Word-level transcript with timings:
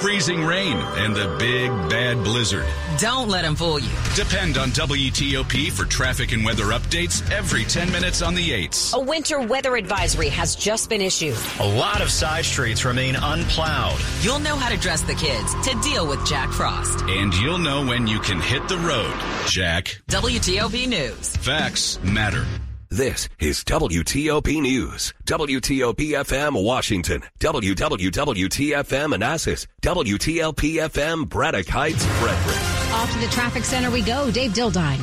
Freezing 0.00 0.42
rain 0.42 0.78
and 0.96 1.14
the 1.14 1.36
big 1.38 1.70
bad 1.90 2.24
blizzard. 2.24 2.64
Don't 2.98 3.28
let 3.28 3.42
them 3.42 3.54
fool 3.54 3.78
you. 3.78 3.90
Depend 4.14 4.56
on 4.56 4.70
WTOP 4.70 5.70
for 5.72 5.84
traffic 5.84 6.32
and 6.32 6.42
weather 6.42 6.64
updates 6.64 7.30
every 7.30 7.64
10 7.64 7.92
minutes 7.92 8.22
on 8.22 8.34
the 8.34 8.48
8s. 8.48 8.94
A 8.94 9.00
winter 9.00 9.42
weather 9.42 9.76
advisory 9.76 10.30
has 10.30 10.56
just 10.56 10.88
been 10.88 11.02
issued. 11.02 11.36
A 11.60 11.68
lot 11.68 12.00
of 12.00 12.10
side 12.10 12.46
streets 12.46 12.86
remain 12.86 13.14
unplowed. 13.14 14.00
You'll 14.22 14.38
know 14.38 14.56
how 14.56 14.70
to 14.70 14.78
dress 14.78 15.02
the 15.02 15.14
kids 15.14 15.52
to 15.68 15.78
deal 15.82 16.08
with 16.08 16.24
Jack 16.26 16.50
Frost. 16.50 17.04
And 17.04 17.34
you'll 17.34 17.58
know 17.58 17.84
when 17.84 18.06
you 18.06 18.20
can 18.20 18.40
hit 18.40 18.66
the 18.68 18.78
road, 18.78 19.14
Jack. 19.48 20.00
WTOP 20.08 20.88
News. 20.88 21.36
Facts 21.36 22.02
matter. 22.02 22.46
This 22.92 23.28
is 23.38 23.62
WTOP 23.62 24.60
News. 24.60 25.14
WTOP 25.24 26.10
FM 26.10 26.60
Washington. 26.64 27.22
WWWTFM 27.38 29.10
Manassas. 29.10 29.68
WTLP 29.80 30.90
FM 30.90 31.28
Braddock 31.28 31.68
Heights 31.68 32.04
Frederick. 32.04 32.56
Off 32.92 33.12
to 33.12 33.18
the 33.20 33.28
traffic 33.28 33.62
center 33.62 33.92
we 33.92 34.02
go. 34.02 34.28
Dave 34.32 34.50
Dildine. 34.50 34.98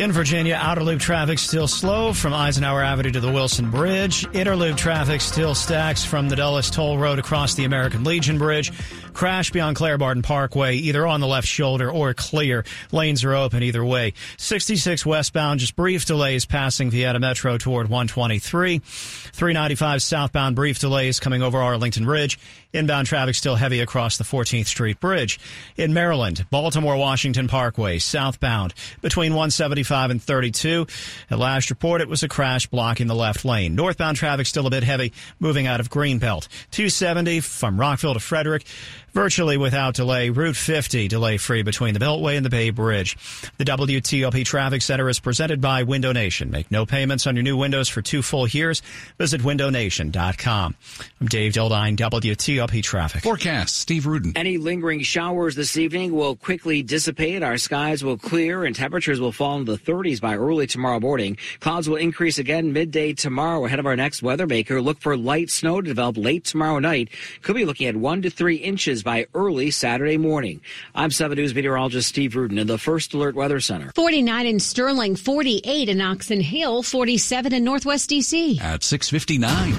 In 0.00 0.10
Virginia, 0.10 0.58
outer 0.60 0.82
loop 0.82 1.00
traffic 1.00 1.38
still 1.38 1.68
slow 1.68 2.14
from 2.14 2.32
Eisenhower 2.32 2.82
Avenue 2.82 3.10
to 3.12 3.20
the 3.20 3.30
Wilson 3.30 3.70
Bridge. 3.70 4.26
Inner 4.32 4.56
loop 4.56 4.76
traffic 4.76 5.20
still 5.20 5.54
stacks 5.54 6.02
from 6.02 6.28
the 6.28 6.34
Dulles 6.34 6.70
Toll 6.70 6.98
Road 6.98 7.18
across 7.18 7.54
the 7.54 7.64
American 7.64 8.02
Legion 8.02 8.38
Bridge. 8.38 8.72
Crash 9.12 9.50
beyond 9.50 9.76
Clara 9.76 9.98
Barton 9.98 10.22
Parkway, 10.22 10.76
either 10.76 11.06
on 11.06 11.20
the 11.20 11.26
left 11.26 11.46
shoulder 11.46 11.90
or 11.90 12.14
clear. 12.14 12.64
Lanes 12.90 13.24
are 13.24 13.34
open 13.34 13.62
either 13.62 13.84
way. 13.84 14.14
66 14.38 15.04
westbound, 15.04 15.60
just 15.60 15.76
brief 15.76 16.04
delays 16.06 16.44
passing 16.44 16.90
Vienna 16.90 17.20
Metro 17.20 17.58
toward 17.58 17.88
123. 17.88 18.78
395 18.78 20.02
southbound, 20.02 20.56
brief 20.56 20.78
delays 20.78 21.20
coming 21.20 21.42
over 21.42 21.58
Arlington 21.58 22.06
Ridge. 22.06 22.38
Inbound 22.72 23.06
traffic 23.06 23.34
still 23.34 23.56
heavy 23.56 23.80
across 23.80 24.16
the 24.16 24.24
14th 24.24 24.66
Street 24.66 24.98
Bridge. 24.98 25.38
In 25.76 25.92
Maryland, 25.92 26.46
Baltimore 26.50 26.96
Washington 26.96 27.46
Parkway, 27.46 27.98
southbound, 27.98 28.72
between 29.02 29.32
175 29.32 30.10
and 30.10 30.22
32. 30.22 30.86
At 31.30 31.38
last 31.38 31.68
report, 31.68 32.00
it 32.00 32.08
was 32.08 32.22
a 32.22 32.28
crash 32.28 32.66
blocking 32.66 33.08
the 33.08 33.14
left 33.14 33.44
lane. 33.44 33.74
Northbound 33.74 34.16
traffic 34.16 34.46
still 34.46 34.66
a 34.66 34.70
bit 34.70 34.84
heavy, 34.84 35.12
moving 35.38 35.66
out 35.66 35.80
of 35.80 35.90
Greenbelt. 35.90 36.48
270 36.70 37.40
from 37.40 37.78
Rockville 37.78 38.14
to 38.14 38.20
Frederick 38.20 38.64
virtually 39.12 39.56
without 39.56 39.94
delay. 39.94 40.30
Route 40.30 40.56
50 40.56 41.08
delay 41.08 41.36
free 41.36 41.62
between 41.62 41.94
the 41.94 42.00
Beltway 42.00 42.36
and 42.36 42.44
the 42.44 42.50
Bay 42.50 42.70
Bridge. 42.70 43.16
The 43.58 43.64
WTOP 43.64 44.44
Traffic 44.44 44.82
Center 44.82 45.08
is 45.08 45.20
presented 45.20 45.60
by 45.60 45.82
Window 45.82 46.12
Nation. 46.12 46.50
Make 46.50 46.70
no 46.70 46.86
payments 46.86 47.26
on 47.26 47.36
your 47.36 47.42
new 47.42 47.56
windows 47.56 47.88
for 47.88 48.02
two 48.02 48.22
full 48.22 48.46
years. 48.48 48.82
Visit 49.18 49.42
windownation.com. 49.42 50.74
I'm 51.20 51.26
Dave 51.26 51.52
Dildine, 51.52 51.96
WTOP 51.96 52.82
Traffic. 52.82 53.22
Forecast, 53.22 53.76
Steve 53.76 54.06
Rudin. 54.06 54.32
Any 54.36 54.58
lingering 54.58 55.02
showers 55.02 55.54
this 55.54 55.76
evening 55.76 56.12
will 56.12 56.36
quickly 56.36 56.82
dissipate. 56.82 57.42
Our 57.42 57.58
skies 57.58 58.02
will 58.02 58.18
clear 58.18 58.64
and 58.64 58.74
temperatures 58.74 59.20
will 59.20 59.32
fall 59.32 59.58
into 59.58 59.72
the 59.72 59.78
30s 59.78 60.20
by 60.20 60.36
early 60.36 60.66
tomorrow 60.66 61.00
morning. 61.00 61.36
Clouds 61.60 61.88
will 61.88 61.96
increase 61.96 62.38
again 62.38 62.72
midday 62.72 63.12
tomorrow 63.12 63.64
ahead 63.64 63.78
of 63.78 63.86
our 63.86 63.96
next 63.96 64.22
weather 64.22 64.46
maker. 64.46 64.80
Look 64.80 65.00
for 65.00 65.16
light 65.16 65.50
snow 65.50 65.80
to 65.80 65.88
develop 65.88 66.16
late 66.16 66.44
tomorrow 66.44 66.78
night. 66.78 67.10
Could 67.42 67.56
be 67.56 67.64
looking 67.64 67.86
at 67.86 67.96
one 67.96 68.22
to 68.22 68.30
three 68.30 68.56
inches 68.56 69.01
by 69.02 69.26
early 69.34 69.70
Saturday 69.70 70.16
morning. 70.16 70.60
I'm 70.94 71.10
7 71.10 71.36
News 71.36 71.54
meteorologist 71.54 72.08
Steve 72.08 72.36
Rudin 72.36 72.58
in 72.58 72.66
the 72.66 72.78
First 72.78 73.14
Alert 73.14 73.34
Weather 73.34 73.60
Center. 73.60 73.92
49 73.94 74.46
in 74.46 74.60
Sterling, 74.60 75.16
48 75.16 75.88
in 75.88 76.00
Oxon 76.00 76.40
Hill, 76.40 76.82
47 76.82 77.52
in 77.52 77.64
Northwest 77.64 78.08
D.C. 78.08 78.58
At 78.60 78.82
659. 78.82 79.74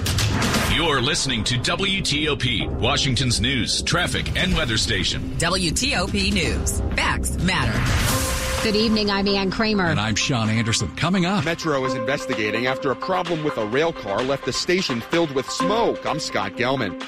You're 0.74 1.00
listening 1.00 1.44
to 1.44 1.54
WTOP, 1.54 2.68
Washington's 2.80 3.40
news, 3.40 3.82
traffic, 3.82 4.36
and 4.36 4.54
weather 4.56 4.76
station. 4.76 5.22
WTOP 5.38 6.32
News. 6.32 6.80
Facts 6.96 7.36
matter. 7.38 8.32
Good 8.64 8.76
evening. 8.76 9.10
I'm 9.10 9.28
Ann 9.28 9.50
Kramer. 9.50 9.84
And 9.84 10.00
I'm 10.00 10.14
Sean 10.14 10.48
Anderson. 10.48 10.88
Coming 10.96 11.26
up. 11.26 11.44
Metro 11.44 11.84
is 11.84 11.92
investigating 11.92 12.66
after 12.66 12.90
a 12.90 12.96
problem 12.96 13.44
with 13.44 13.58
a 13.58 13.66
rail 13.66 13.92
car 13.92 14.22
left 14.22 14.46
the 14.46 14.54
station 14.54 15.02
filled 15.02 15.30
with 15.32 15.48
smoke. 15.50 16.06
I'm 16.06 16.18
Scott 16.18 16.52
Gelman. 16.52 16.98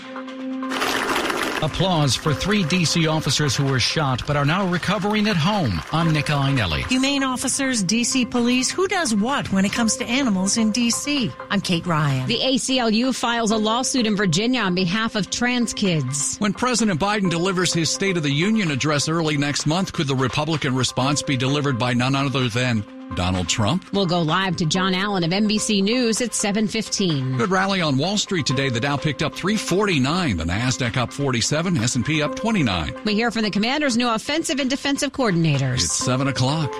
Applause 1.62 2.14
for 2.14 2.34
three 2.34 2.64
D.C. 2.64 3.06
officers 3.06 3.56
who 3.56 3.64
were 3.64 3.80
shot 3.80 4.26
but 4.26 4.36
are 4.36 4.44
now 4.44 4.66
recovering 4.66 5.26
at 5.26 5.36
home. 5.36 5.80
I'm 5.90 6.12
Nick 6.12 6.26
Iannelli. 6.26 6.86
Humane 6.86 7.24
officers, 7.24 7.82
D.C. 7.82 8.26
police, 8.26 8.70
who 8.70 8.86
does 8.88 9.14
what 9.14 9.50
when 9.52 9.64
it 9.64 9.72
comes 9.72 9.96
to 9.96 10.04
animals 10.04 10.58
in 10.58 10.70
D.C.? 10.70 11.32
I'm 11.48 11.62
Kate 11.62 11.86
Ryan. 11.86 12.28
The 12.28 12.40
ACLU 12.40 13.14
files 13.14 13.52
a 13.52 13.56
lawsuit 13.56 14.06
in 14.06 14.16
Virginia 14.16 14.60
on 14.60 14.74
behalf 14.74 15.16
of 15.16 15.30
trans 15.30 15.72
kids. 15.72 16.36
When 16.38 16.52
President 16.52 17.00
Biden 17.00 17.30
delivers 17.30 17.72
his 17.72 17.88
State 17.88 18.18
of 18.18 18.22
the 18.22 18.30
Union 18.30 18.70
address 18.70 19.08
early 19.08 19.38
next 19.38 19.64
month, 19.64 19.94
could 19.94 20.08
the 20.08 20.14
Republican 20.14 20.74
response 20.74 21.22
be 21.22 21.38
delivered 21.38 21.78
by 21.78 21.94
none 21.94 22.14
other 22.14 22.50
than 22.50 22.84
Donald 23.14 23.48
Trump. 23.48 23.84
We'll 23.92 24.06
go 24.06 24.20
live 24.20 24.56
to 24.56 24.66
John 24.66 24.94
Allen 24.94 25.24
of 25.24 25.30
NBC 25.30 25.82
News 25.82 26.20
at 26.20 26.30
7:15. 26.34 27.38
Good 27.38 27.50
rally 27.50 27.80
on 27.80 27.96
Wall 27.96 28.18
Street 28.18 28.46
today. 28.46 28.68
The 28.68 28.80
Dow 28.80 28.96
picked 28.96 29.22
up 29.22 29.34
349, 29.34 30.36
the 30.36 30.44
Nasdaq 30.44 30.96
up 30.96 31.12
47, 31.12 31.76
S&P 31.76 32.22
up 32.22 32.36
29. 32.36 32.94
We 33.04 33.14
hear 33.14 33.30
from 33.30 33.42
the 33.42 33.50
Commanders' 33.50 33.96
new 33.96 34.08
offensive 34.08 34.60
and 34.60 34.68
defensive 34.68 35.12
coordinators. 35.12 35.84
It's 35.84 35.92
7 35.92 36.28
o'clock. 36.28 36.72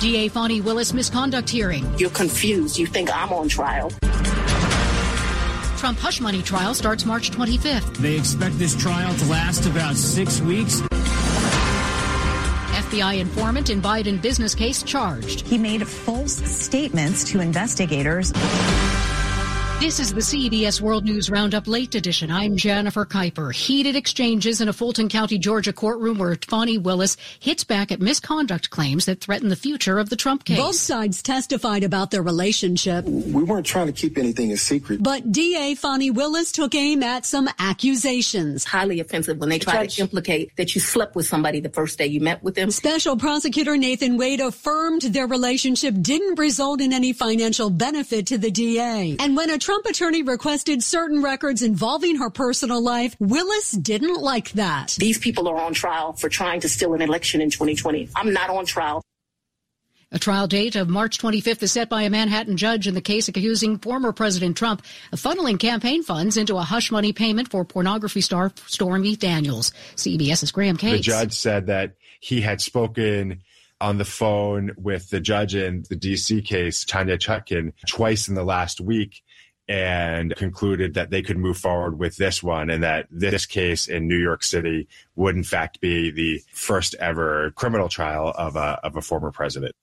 DA 0.00 0.28
Fani 0.28 0.60
Willis 0.60 0.92
misconduct 0.92 1.48
hearing. 1.48 1.86
You're 1.98 2.10
confused. 2.10 2.78
You 2.78 2.86
think 2.86 3.08
I'm 3.16 3.32
on 3.32 3.48
trial. 3.48 3.90
Trump 5.78 5.98
hush 5.98 6.20
money 6.20 6.42
trial 6.42 6.74
starts 6.74 7.04
March 7.04 7.30
25th. 7.30 7.96
They 7.98 8.16
expect 8.16 8.58
this 8.58 8.74
trial 8.74 9.14
to 9.14 9.24
last 9.26 9.66
about 9.66 9.96
six 9.96 10.40
weeks. 10.40 10.82
FBI 12.94 13.18
informant 13.18 13.70
in 13.70 13.82
Biden 13.82 14.22
business 14.22 14.54
case 14.54 14.80
charged. 14.84 15.40
He 15.40 15.58
made 15.58 15.84
false 15.86 16.34
statements 16.34 17.24
to 17.32 17.40
investigators. 17.40 18.32
This 19.84 20.00
is 20.00 20.14
the 20.14 20.20
CBS 20.22 20.80
World 20.80 21.04
News 21.04 21.28
Roundup 21.28 21.66
Late 21.66 21.94
Edition. 21.94 22.30
I'm 22.30 22.56
Jennifer 22.56 23.04
Keiper. 23.04 23.54
Heated 23.54 23.96
exchanges 23.96 24.62
in 24.62 24.68
a 24.70 24.72
Fulton 24.72 25.10
County, 25.10 25.36
Georgia 25.36 25.74
courtroom 25.74 26.16
where 26.16 26.38
Fani 26.48 26.78
Willis 26.78 27.18
hits 27.38 27.64
back 27.64 27.92
at 27.92 28.00
misconduct 28.00 28.70
claims 28.70 29.04
that 29.04 29.20
threaten 29.20 29.50
the 29.50 29.56
future 29.56 29.98
of 29.98 30.08
the 30.08 30.16
Trump 30.16 30.46
case. 30.46 30.56
Both 30.56 30.76
sides 30.76 31.22
testified 31.22 31.84
about 31.84 32.10
their 32.10 32.22
relationship. 32.22 33.04
We 33.04 33.44
weren't 33.44 33.66
trying 33.66 33.88
to 33.88 33.92
keep 33.92 34.16
anything 34.16 34.52
a 34.52 34.56
secret. 34.56 35.02
But 35.02 35.30
DA 35.30 35.74
Fani 35.74 36.10
Willis 36.10 36.50
took 36.50 36.74
aim 36.74 37.02
at 37.02 37.26
some 37.26 37.50
accusations. 37.58 38.64
Highly 38.64 39.00
offensive 39.00 39.36
when 39.36 39.50
they 39.50 39.58
try 39.58 39.86
to 39.86 40.00
implicate 40.00 40.56
that 40.56 40.74
you 40.74 40.80
slept 40.80 41.14
with 41.14 41.26
somebody 41.26 41.60
the 41.60 41.68
first 41.68 41.98
day 41.98 42.06
you 42.06 42.20
met 42.20 42.42
with 42.42 42.54
them. 42.54 42.70
Special 42.70 43.18
prosecutor 43.18 43.76
Nathan 43.76 44.16
Wade 44.16 44.40
affirmed 44.40 45.02
their 45.02 45.26
relationship 45.26 45.94
didn't 46.00 46.38
result 46.38 46.80
in 46.80 46.94
any 46.94 47.12
financial 47.12 47.68
benefit 47.68 48.28
to 48.28 48.38
the 48.38 48.50
DA. 48.50 49.16
And 49.20 49.36
when 49.36 49.50
a 49.50 49.58
Trump 49.58 49.73
attorney 49.86 50.22
requested 50.22 50.82
certain 50.82 51.22
records 51.22 51.62
involving 51.62 52.16
her 52.16 52.30
personal 52.30 52.82
life. 52.82 53.16
Willis 53.18 53.72
didn't 53.72 54.20
like 54.20 54.52
that. 54.52 54.96
These 54.98 55.18
people 55.18 55.48
are 55.48 55.56
on 55.56 55.74
trial 55.74 56.12
for 56.12 56.28
trying 56.28 56.60
to 56.60 56.68
steal 56.68 56.94
an 56.94 57.02
election 57.02 57.40
in 57.40 57.50
2020. 57.50 58.08
I'm 58.14 58.32
not 58.32 58.50
on 58.50 58.66
trial. 58.66 59.02
A 60.12 60.18
trial 60.18 60.46
date 60.46 60.76
of 60.76 60.88
March 60.88 61.18
25th 61.18 61.62
is 61.64 61.72
set 61.72 61.88
by 61.88 62.02
a 62.02 62.10
Manhattan 62.10 62.56
judge 62.56 62.86
in 62.86 62.94
the 62.94 63.00
case 63.00 63.26
accusing 63.26 63.78
former 63.78 64.12
President 64.12 64.56
Trump 64.56 64.82
of 65.10 65.20
funneling 65.20 65.58
campaign 65.58 66.04
funds 66.04 66.36
into 66.36 66.56
a 66.56 66.62
hush 66.62 66.92
money 66.92 67.12
payment 67.12 67.50
for 67.50 67.64
pornography 67.64 68.20
star 68.20 68.52
Stormy 68.66 69.16
Daniels. 69.16 69.72
CBS's 69.96 70.52
Graham 70.52 70.76
Kates. 70.76 70.98
The 70.98 71.02
judge 71.02 71.32
said 71.32 71.66
that 71.66 71.96
he 72.20 72.40
had 72.40 72.60
spoken 72.60 73.42
on 73.80 73.98
the 73.98 74.04
phone 74.04 74.70
with 74.76 75.10
the 75.10 75.20
judge 75.20 75.56
in 75.56 75.84
the 75.90 75.96
DC 75.96 76.44
case, 76.44 76.84
Tanya 76.84 77.18
Chutkan, 77.18 77.72
twice 77.88 78.28
in 78.28 78.36
the 78.36 78.44
last 78.44 78.80
week 78.80 79.22
and 79.68 80.34
concluded 80.36 80.94
that 80.94 81.10
they 81.10 81.22
could 81.22 81.38
move 81.38 81.56
forward 81.56 81.98
with 81.98 82.16
this 82.16 82.42
one 82.42 82.68
and 82.70 82.82
that 82.82 83.06
this 83.10 83.46
case 83.46 83.88
in 83.88 84.06
New 84.06 84.18
York 84.18 84.42
City 84.42 84.86
would 85.16 85.36
in 85.36 85.44
fact 85.44 85.80
be 85.80 86.10
the 86.10 86.42
first 86.52 86.94
ever 86.96 87.50
criminal 87.52 87.88
trial 87.88 88.34
of 88.36 88.56
a, 88.56 88.78
of 88.82 88.96
a 88.96 89.02
former 89.02 89.30
president. 89.30 89.74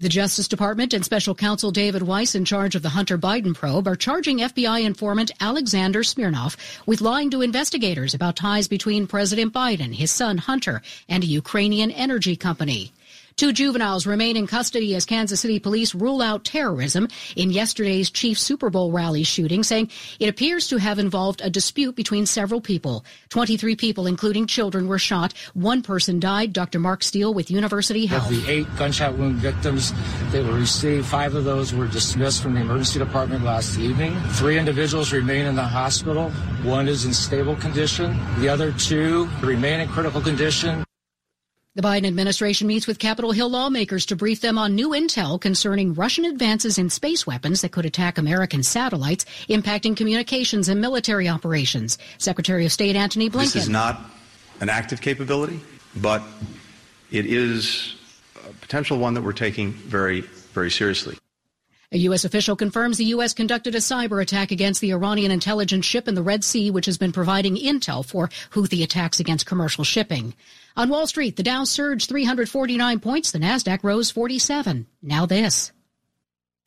The 0.00 0.08
Justice 0.08 0.46
Department 0.46 0.94
and 0.94 1.04
Special 1.04 1.34
Counsel 1.34 1.72
David 1.72 2.02
Weiss, 2.02 2.36
in 2.36 2.44
charge 2.44 2.76
of 2.76 2.82
the 2.82 2.90
Hunter 2.90 3.18
Biden 3.18 3.52
probe, 3.52 3.88
are 3.88 3.96
charging 3.96 4.38
FBI 4.38 4.84
informant 4.84 5.32
Alexander 5.40 6.04
Smirnov 6.04 6.56
with 6.86 7.00
lying 7.00 7.30
to 7.30 7.42
investigators 7.42 8.14
about 8.14 8.36
ties 8.36 8.68
between 8.68 9.08
President 9.08 9.52
Biden, 9.52 9.92
his 9.92 10.12
son 10.12 10.38
Hunter, 10.38 10.82
and 11.08 11.24
a 11.24 11.26
Ukrainian 11.26 11.90
energy 11.90 12.36
company. 12.36 12.92
Two 13.38 13.52
juveniles 13.52 14.04
remain 14.04 14.36
in 14.36 14.48
custody 14.48 14.96
as 14.96 15.04
Kansas 15.04 15.40
City 15.40 15.60
police 15.60 15.94
rule 15.94 16.22
out 16.22 16.44
terrorism 16.44 17.06
in 17.36 17.52
yesterday's 17.52 18.10
Chief 18.10 18.36
Super 18.36 18.68
Bowl 18.68 18.90
rally 18.90 19.22
shooting, 19.22 19.62
saying 19.62 19.92
it 20.18 20.28
appears 20.28 20.66
to 20.66 20.76
have 20.78 20.98
involved 20.98 21.40
a 21.40 21.48
dispute 21.48 21.94
between 21.94 22.26
several 22.26 22.60
people. 22.60 23.04
23 23.28 23.76
people, 23.76 24.08
including 24.08 24.48
children, 24.48 24.88
were 24.88 24.98
shot. 24.98 25.34
One 25.54 25.82
person 25.82 26.18
died. 26.18 26.52
Dr. 26.52 26.80
Mark 26.80 27.04
Steele 27.04 27.32
with 27.32 27.48
University 27.48 28.06
Health. 28.06 28.28
Of 28.28 28.44
the 28.44 28.50
eight 28.50 28.66
gunshot 28.76 29.16
wound 29.16 29.36
victims 29.36 29.92
that 30.32 30.44
were 30.44 30.58
received, 30.58 31.06
five 31.06 31.36
of 31.36 31.44
those 31.44 31.72
were 31.72 31.86
dismissed 31.86 32.42
from 32.42 32.54
the 32.54 32.60
emergency 32.62 32.98
department 32.98 33.44
last 33.44 33.78
evening. 33.78 34.18
Three 34.30 34.58
individuals 34.58 35.12
remain 35.12 35.46
in 35.46 35.54
the 35.54 35.62
hospital. 35.62 36.30
One 36.64 36.88
is 36.88 37.04
in 37.04 37.14
stable 37.14 37.54
condition. 37.54 38.18
The 38.40 38.48
other 38.48 38.72
two 38.72 39.28
remain 39.42 39.78
in 39.78 39.88
critical 39.88 40.20
condition. 40.20 40.82
The 41.78 41.86
Biden 41.86 42.08
administration 42.08 42.66
meets 42.66 42.88
with 42.88 42.98
Capitol 42.98 43.30
Hill 43.30 43.50
lawmakers 43.50 44.04
to 44.06 44.16
brief 44.16 44.40
them 44.40 44.58
on 44.58 44.74
new 44.74 44.88
intel 44.88 45.40
concerning 45.40 45.94
Russian 45.94 46.24
advances 46.24 46.76
in 46.76 46.90
space 46.90 47.24
weapons 47.24 47.60
that 47.60 47.70
could 47.70 47.86
attack 47.86 48.18
American 48.18 48.64
satellites, 48.64 49.24
impacting 49.48 49.96
communications 49.96 50.68
and 50.68 50.80
military 50.80 51.28
operations. 51.28 51.96
Secretary 52.18 52.66
of 52.66 52.72
State 52.72 52.96
Antony 52.96 53.30
Blinken. 53.30 53.52
This 53.52 53.54
is 53.54 53.68
not 53.68 54.00
an 54.60 54.68
active 54.68 55.00
capability, 55.00 55.60
but 55.94 56.20
it 57.12 57.26
is 57.26 57.94
a 58.44 58.52
potential 58.54 58.98
one 58.98 59.14
that 59.14 59.22
we're 59.22 59.32
taking 59.32 59.70
very, 59.70 60.22
very 60.22 60.72
seriously. 60.72 61.16
A 61.90 61.98
U.S. 61.98 62.24
official 62.24 62.54
confirms 62.54 62.98
the 62.98 63.04
U.S. 63.04 63.32
conducted 63.32 63.74
a 63.74 63.78
cyber 63.78 64.20
attack 64.20 64.50
against 64.50 64.82
the 64.82 64.92
Iranian 64.92 65.30
intelligence 65.30 65.86
ship 65.86 66.06
in 66.06 66.14
the 66.14 66.22
Red 66.22 66.44
Sea, 66.44 66.70
which 66.70 66.84
has 66.84 66.98
been 66.98 67.12
providing 67.12 67.56
intel 67.56 68.04
for 68.04 68.28
Houthi 68.50 68.82
attacks 68.82 69.20
against 69.20 69.46
commercial 69.46 69.84
shipping. 69.84 70.34
On 70.78 70.88
Wall 70.88 71.08
Street, 71.08 71.34
the 71.34 71.42
Dow 71.42 71.64
surged 71.64 72.08
349 72.08 73.00
points, 73.00 73.32
the 73.32 73.40
Nasdaq 73.40 73.82
rose 73.82 74.12
47. 74.12 74.86
Now 75.02 75.26
this. 75.26 75.72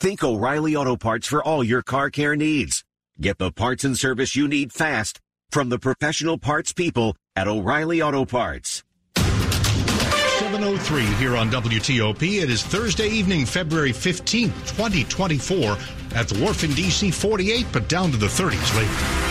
Think 0.02 0.22
O'Reilly 0.22 0.76
Auto 0.76 0.98
Parts 0.98 1.28
for 1.28 1.42
all 1.42 1.64
your 1.64 1.82
car 1.82 2.10
care 2.10 2.36
needs. 2.36 2.84
Get 3.22 3.38
the 3.38 3.54
parts 3.54 3.86
and 3.86 3.98
service 3.98 4.36
you 4.36 4.50
need 4.50 4.74
fast 4.74 5.22
from 5.50 5.70
the 5.70 5.80
professional 5.80 6.38
parts 6.38 6.74
people 6.74 7.16
at 7.38 7.48
O'Reilly 7.48 8.02
Auto 8.02 8.26
Parts. 8.26 8.84
703 9.16 11.06
here 11.16 11.38
on 11.38 11.50
WTOP. 11.50 12.42
It 12.42 12.50
is 12.50 12.64
Thursday 12.64 13.08
evening, 13.08 13.46
February 13.46 13.94
15th, 13.94 14.52
2024 14.76 15.78
at 16.16 16.28
the 16.28 16.44
wharf 16.44 16.66
in 16.66 16.72
DC 16.72 17.14
48, 17.14 17.66
but 17.72 17.88
down 17.88 18.12
to 18.12 18.18
the 18.18 18.28
30s 18.28 18.76
later. 18.76 19.31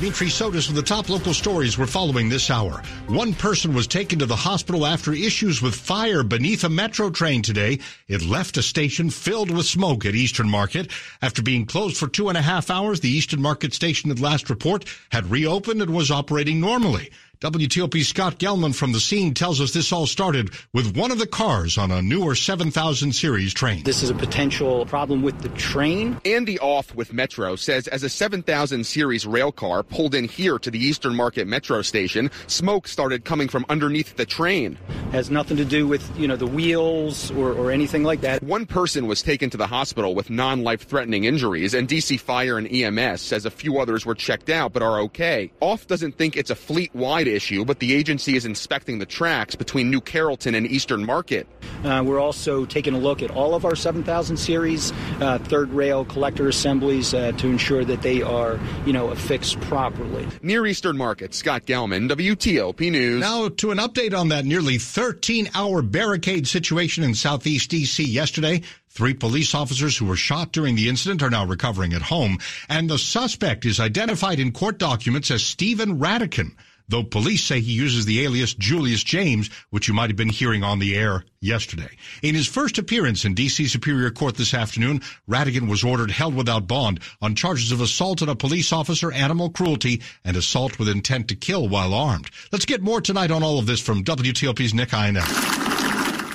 Dimitri 0.00 0.28
Sotis 0.28 0.68
with 0.68 0.76
the 0.76 0.82
top 0.82 1.08
local 1.08 1.34
stories 1.34 1.76
we're 1.76 1.84
following 1.84 2.28
this 2.28 2.50
hour. 2.50 2.82
One 3.08 3.34
person 3.34 3.74
was 3.74 3.88
taken 3.88 4.20
to 4.20 4.26
the 4.26 4.36
hospital 4.36 4.86
after 4.86 5.12
issues 5.12 5.60
with 5.60 5.74
fire 5.74 6.22
beneath 6.22 6.62
a 6.62 6.68
metro 6.68 7.10
train 7.10 7.42
today. 7.42 7.80
It 8.06 8.22
left 8.22 8.56
a 8.56 8.62
station 8.62 9.10
filled 9.10 9.50
with 9.50 9.66
smoke 9.66 10.06
at 10.06 10.14
Eastern 10.14 10.48
Market. 10.48 10.92
After 11.20 11.42
being 11.42 11.66
closed 11.66 11.96
for 11.96 12.06
two 12.06 12.28
and 12.28 12.38
a 12.38 12.42
half 12.42 12.70
hours, 12.70 13.00
the 13.00 13.08
Eastern 13.08 13.42
Market 13.42 13.74
station 13.74 14.12
at 14.12 14.20
last 14.20 14.48
report 14.48 14.84
had 15.10 15.32
reopened 15.32 15.82
and 15.82 15.92
was 15.92 16.12
operating 16.12 16.60
normally. 16.60 17.10
WTOP 17.40 18.02
Scott 18.02 18.40
Gelman 18.40 18.74
from 18.74 18.90
the 18.90 18.98
scene 18.98 19.32
tells 19.32 19.60
us 19.60 19.72
this 19.72 19.92
all 19.92 20.06
started 20.06 20.50
with 20.72 20.96
one 20.96 21.12
of 21.12 21.20
the 21.20 21.26
cars 21.26 21.78
on 21.78 21.92
a 21.92 22.02
newer 22.02 22.34
7000 22.34 23.12
series 23.12 23.54
train. 23.54 23.84
This 23.84 24.02
is 24.02 24.10
a 24.10 24.14
potential 24.14 24.84
problem 24.86 25.22
with 25.22 25.40
the 25.40 25.48
train. 25.50 26.20
Andy 26.24 26.58
Off 26.58 26.92
with 26.96 27.12
Metro 27.12 27.54
says 27.54 27.86
as 27.86 28.02
a 28.02 28.08
7000 28.08 28.84
series 28.84 29.24
rail 29.24 29.52
car 29.52 29.84
pulled 29.84 30.16
in 30.16 30.24
here 30.24 30.58
to 30.58 30.68
the 30.68 30.80
Eastern 30.80 31.14
Market 31.14 31.46
Metro 31.46 31.80
station, 31.80 32.28
smoke 32.48 32.88
started 32.88 33.24
coming 33.24 33.46
from 33.46 33.64
underneath 33.68 34.16
the 34.16 34.26
train. 34.26 34.76
Has 35.12 35.30
nothing 35.30 35.58
to 35.58 35.64
do 35.64 35.86
with, 35.86 36.18
you 36.18 36.26
know, 36.26 36.34
the 36.34 36.44
wheels 36.44 37.30
or, 37.30 37.52
or 37.52 37.70
anything 37.70 38.02
like 38.02 38.20
that. 38.22 38.42
One 38.42 38.66
person 38.66 39.06
was 39.06 39.22
taken 39.22 39.48
to 39.50 39.56
the 39.56 39.68
hospital 39.68 40.16
with 40.16 40.28
non-life 40.28 40.88
threatening 40.88 41.22
injuries 41.22 41.72
and 41.72 41.88
DC 41.88 42.18
Fire 42.18 42.58
and 42.58 42.66
EMS 42.66 43.20
says 43.20 43.46
a 43.46 43.50
few 43.52 43.78
others 43.78 44.04
were 44.04 44.16
checked 44.16 44.50
out 44.50 44.72
but 44.72 44.82
are 44.82 44.98
okay. 45.02 45.52
Off 45.60 45.86
doesn't 45.86 46.18
think 46.18 46.36
it's 46.36 46.50
a 46.50 46.56
fleet-wide 46.56 47.27
issue, 47.28 47.64
but 47.64 47.78
the 47.78 47.94
agency 47.94 48.36
is 48.36 48.44
inspecting 48.44 48.98
the 48.98 49.06
tracks 49.06 49.54
between 49.54 49.90
New 49.90 50.00
Carrollton 50.00 50.54
and 50.54 50.66
Eastern 50.66 51.04
Market. 51.04 51.46
Uh, 51.84 52.02
we're 52.04 52.20
also 52.20 52.64
taking 52.64 52.94
a 52.94 52.98
look 52.98 53.22
at 53.22 53.30
all 53.30 53.54
of 53.54 53.64
our 53.64 53.76
7000 53.76 54.36
series 54.36 54.92
uh, 55.20 55.38
third 55.38 55.70
rail 55.70 56.04
collector 56.04 56.48
assemblies 56.48 57.14
uh, 57.14 57.32
to 57.32 57.48
ensure 57.48 57.84
that 57.84 58.02
they 58.02 58.22
are, 58.22 58.58
you 58.84 58.92
know, 58.92 59.08
affixed 59.08 59.60
properly. 59.62 60.26
Near 60.42 60.66
Eastern 60.66 60.96
Market, 60.96 61.34
Scott 61.34 61.66
Gelman, 61.66 62.10
WTOP 62.10 62.90
News. 62.90 63.20
Now 63.20 63.48
to 63.48 63.70
an 63.70 63.78
update 63.78 64.18
on 64.18 64.28
that 64.28 64.44
nearly 64.44 64.78
13 64.78 65.50
hour 65.54 65.82
barricade 65.82 66.48
situation 66.48 67.04
in 67.04 67.14
Southeast 67.14 67.70
DC 67.70 68.06
yesterday. 68.06 68.62
Three 68.90 69.14
police 69.14 69.54
officers 69.54 69.96
who 69.96 70.06
were 70.06 70.16
shot 70.16 70.50
during 70.50 70.74
the 70.74 70.88
incident 70.88 71.22
are 71.22 71.30
now 71.30 71.44
recovering 71.44 71.92
at 71.92 72.02
home, 72.02 72.38
and 72.68 72.90
the 72.90 72.98
suspect 72.98 73.64
is 73.64 73.78
identified 73.78 74.40
in 74.40 74.50
court 74.50 74.78
documents 74.78 75.30
as 75.30 75.44
Stephen 75.44 75.98
Radigan 76.00 76.56
though 76.88 77.02
police 77.02 77.44
say 77.44 77.60
he 77.60 77.72
uses 77.72 78.04
the 78.06 78.24
alias 78.24 78.54
Julius 78.54 79.04
James, 79.04 79.50
which 79.70 79.88
you 79.88 79.94
might 79.94 80.10
have 80.10 80.16
been 80.16 80.28
hearing 80.28 80.64
on 80.64 80.78
the 80.78 80.96
air 80.96 81.24
yesterday. 81.40 81.96
In 82.22 82.34
his 82.34 82.46
first 82.46 82.78
appearance 82.78 83.24
in 83.24 83.34
D.C. 83.34 83.66
Superior 83.68 84.10
Court 84.10 84.36
this 84.36 84.54
afternoon, 84.54 85.02
Radigan 85.28 85.68
was 85.68 85.84
ordered 85.84 86.10
held 86.10 86.34
without 86.34 86.66
bond 86.66 87.00
on 87.20 87.34
charges 87.34 87.72
of 87.72 87.80
assault 87.80 88.22
on 88.22 88.28
a 88.28 88.34
police 88.34 88.72
officer, 88.72 89.12
animal 89.12 89.50
cruelty, 89.50 90.02
and 90.24 90.36
assault 90.36 90.78
with 90.78 90.88
intent 90.88 91.28
to 91.28 91.36
kill 91.36 91.68
while 91.68 91.94
armed. 91.94 92.30
Let's 92.52 92.64
get 92.64 92.82
more 92.82 93.00
tonight 93.00 93.30
on 93.30 93.42
all 93.42 93.58
of 93.58 93.66
this 93.66 93.80
from 93.80 94.04
WTOP's 94.04 94.74
Nick 94.74 94.90
Iannelli. 94.90 95.68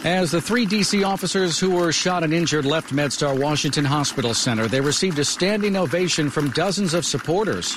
As 0.06 0.32
the 0.32 0.42
three 0.42 0.66
D.C. 0.66 1.04
officers 1.06 1.58
who 1.58 1.72
were 1.72 1.94
shot 1.94 2.24
and 2.24 2.34
injured 2.34 2.66
left 2.66 2.92
MedStar 2.92 3.40
Washington 3.40 3.86
Hospital 3.86 4.34
Center, 4.34 4.68
they 4.68 4.82
received 4.82 5.18
a 5.18 5.24
standing 5.24 5.78
ovation 5.78 6.30
from 6.30 6.52
dozens 6.52 6.94
of 6.94 7.06
supporters. 7.06 7.74